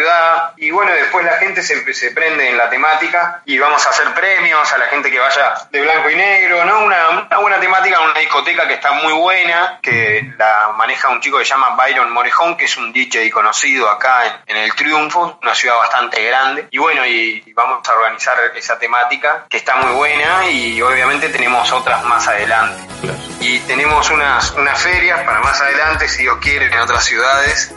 y 0.57 0.71
bueno, 0.71 0.91
después 0.91 1.25
la 1.25 1.37
gente 1.37 1.61
se, 1.61 1.93
se 1.93 2.11
prende 2.11 2.49
en 2.49 2.57
la 2.57 2.69
temática 2.69 3.41
y 3.45 3.57
vamos 3.57 3.85
a 3.85 3.89
hacer 3.89 4.13
premios 4.13 4.71
a 4.73 4.77
la 4.77 4.85
gente 4.87 5.11
que 5.11 5.19
vaya 5.19 5.53
de 5.71 5.81
blanco 5.81 6.09
y 6.09 6.15
negro, 6.15 6.65
¿no? 6.65 6.85
Una, 6.85 7.09
una 7.09 7.37
buena 7.37 7.59
temática, 7.59 7.99
una 7.99 8.19
discoteca 8.19 8.67
que 8.67 8.75
está 8.75 8.91
muy 8.93 9.13
buena, 9.13 9.79
que 9.81 10.33
la 10.37 10.73
maneja 10.75 11.09
un 11.09 11.21
chico 11.21 11.37
que 11.37 11.45
se 11.45 11.51
llama 11.51 11.75
Byron 11.75 12.11
Morejón, 12.11 12.57
que 12.57 12.65
es 12.65 12.77
un 12.77 12.91
DJ 12.91 13.29
conocido 13.31 13.89
acá 13.89 14.25
en, 14.47 14.55
en 14.55 14.63
el 14.63 14.75
Triunfo, 14.75 15.39
una 15.41 15.55
ciudad 15.55 15.77
bastante 15.77 16.23
grande, 16.23 16.67
y 16.71 16.77
bueno, 16.77 17.05
y, 17.05 17.43
y 17.45 17.53
vamos 17.53 17.87
a 17.87 17.93
organizar 17.93 18.37
esa 18.55 18.77
temática 18.79 19.45
que 19.49 19.57
está 19.57 19.75
muy 19.75 19.93
buena 19.93 20.49
y 20.49 20.81
obviamente 20.81 21.29
tenemos 21.29 21.71
otras 21.71 22.03
más 22.03 22.27
adelante. 22.27 22.83
Y 23.39 23.59
tenemos 23.59 24.09
unas, 24.09 24.51
unas 24.51 24.81
ferias 24.81 25.21
para 25.21 25.39
más 25.41 25.61
adelante, 25.61 26.07
si 26.07 26.23
Dios 26.23 26.37
quiere, 26.41 26.65
en 26.65 26.79
otras 26.79 27.03
ciudades. 27.03 27.75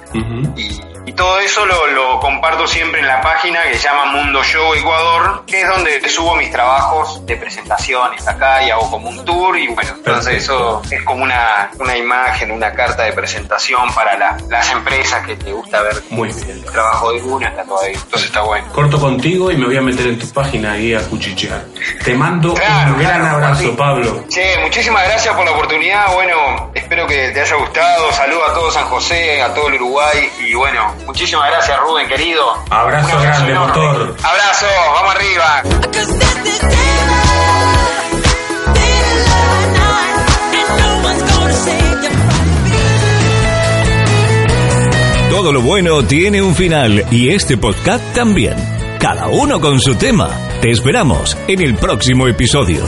Y, 0.57 0.88
y 1.09 1.12
todo 1.14 1.38
eso 1.40 1.64
lo, 1.64 1.87
lo 1.88 2.21
comparto 2.21 2.66
siempre 2.66 3.01
en 3.01 3.07
la 3.09 3.21
página 3.21 3.62
que 3.62 3.77
se 3.79 3.88
llama 3.88 4.07
Mundo 4.12 4.42
Show 4.44 4.75
Ecuador, 4.75 5.44
que 5.47 5.62
es 5.62 5.68
donde 5.68 6.07
subo 6.09 6.37
mis 6.37 6.51
trabajos 6.51 7.25
de 7.25 7.37
presentaciones 7.37 8.27
acá 8.29 8.62
y 8.62 8.71
hago 8.71 8.90
como 8.90 9.09
un 9.09 9.25
tour. 9.25 9.59
Y 9.59 9.68
bueno, 9.68 9.90
entonces 9.97 10.42
eso 10.44 10.83
es 10.90 11.03
como 11.05 11.25
una, 11.25 11.71
una 11.79 11.97
imagen, 11.97 12.51
una 12.51 12.73
carta 12.73 13.05
de 13.05 13.12
presentación 13.12 13.92
para 13.94 14.16
la- 14.18 14.37
las 14.51 14.71
empresas 14.73 15.25
que 15.27 15.37
te 15.37 15.53
gusta 15.53 15.81
ver 15.83 16.03
Muy 16.11 16.29
bien. 16.33 16.51
el 16.51 16.64
trabajo 16.64 17.12
de 17.12 17.23
una, 17.23 17.49
está 17.49 17.64
todo 17.64 17.81
ahí. 17.83 17.92
Entonces 17.94 18.25
está 18.29 18.42
bueno. 18.42 18.66
Corto 18.73 19.01
contigo 19.01 19.51
y 19.51 19.57
me 19.57 19.66
voy 19.66 19.77
a 19.77 19.83
meter 19.83 20.07
en 20.09 20.18
tu 20.18 20.29
página 20.33 20.73
ahí 20.73 20.94
a 20.94 21.01
cuchichear. 21.09 21.64
Te 22.05 22.14
mando 22.14 22.55
Claro, 22.55 22.92
un 22.94 22.99
gran 23.01 23.21
claro, 23.21 23.37
abrazo. 23.37 23.77
Pablo. 23.77 24.25
Che, 24.29 24.59
muchísimas 24.62 25.05
gracias 25.09 25.35
por 25.35 25.44
la 25.44 25.53
oportunidad. 25.53 26.12
Bueno, 26.14 26.71
espero 26.88 27.07
que 27.07 27.31
te 27.33 27.40
haya 27.42 27.57
gustado. 27.57 28.12
Saludos 28.12 28.42
a 28.48 28.55
todo 28.55 28.70
San 28.70 28.87
José, 28.87 29.42
a 29.42 29.53
todo 29.53 29.68
el 29.68 29.74
Uruguay. 29.74 30.31
Y 30.46 30.55
bueno, 30.55 30.94
muchísimas 31.05 31.51
gracias, 31.51 31.79
Rubén, 31.81 32.09
querido. 32.09 32.42
Abrazo 32.70 33.20
grande, 33.20 33.53
enorme. 33.53 33.74
motor. 33.77 34.16
Abrazo, 34.22 34.66
vamos 34.94 35.14
arriba. 35.14 35.62
Todo 45.31 45.53
lo 45.53 45.61
bueno 45.61 46.03
tiene 46.05 46.40
un 46.40 46.55
final 46.55 47.05
y 47.11 47.35
este 47.35 47.59
podcast 47.59 48.03
también. 48.14 48.57
Cada 48.98 49.29
uno 49.29 49.61
con 49.61 49.79
su 49.79 49.94
tema. 49.94 50.31
Te 50.62 50.70
esperamos 50.70 51.37
en 51.48 51.61
el 51.61 51.74
próximo 51.74 52.27
episodio. 52.27 52.83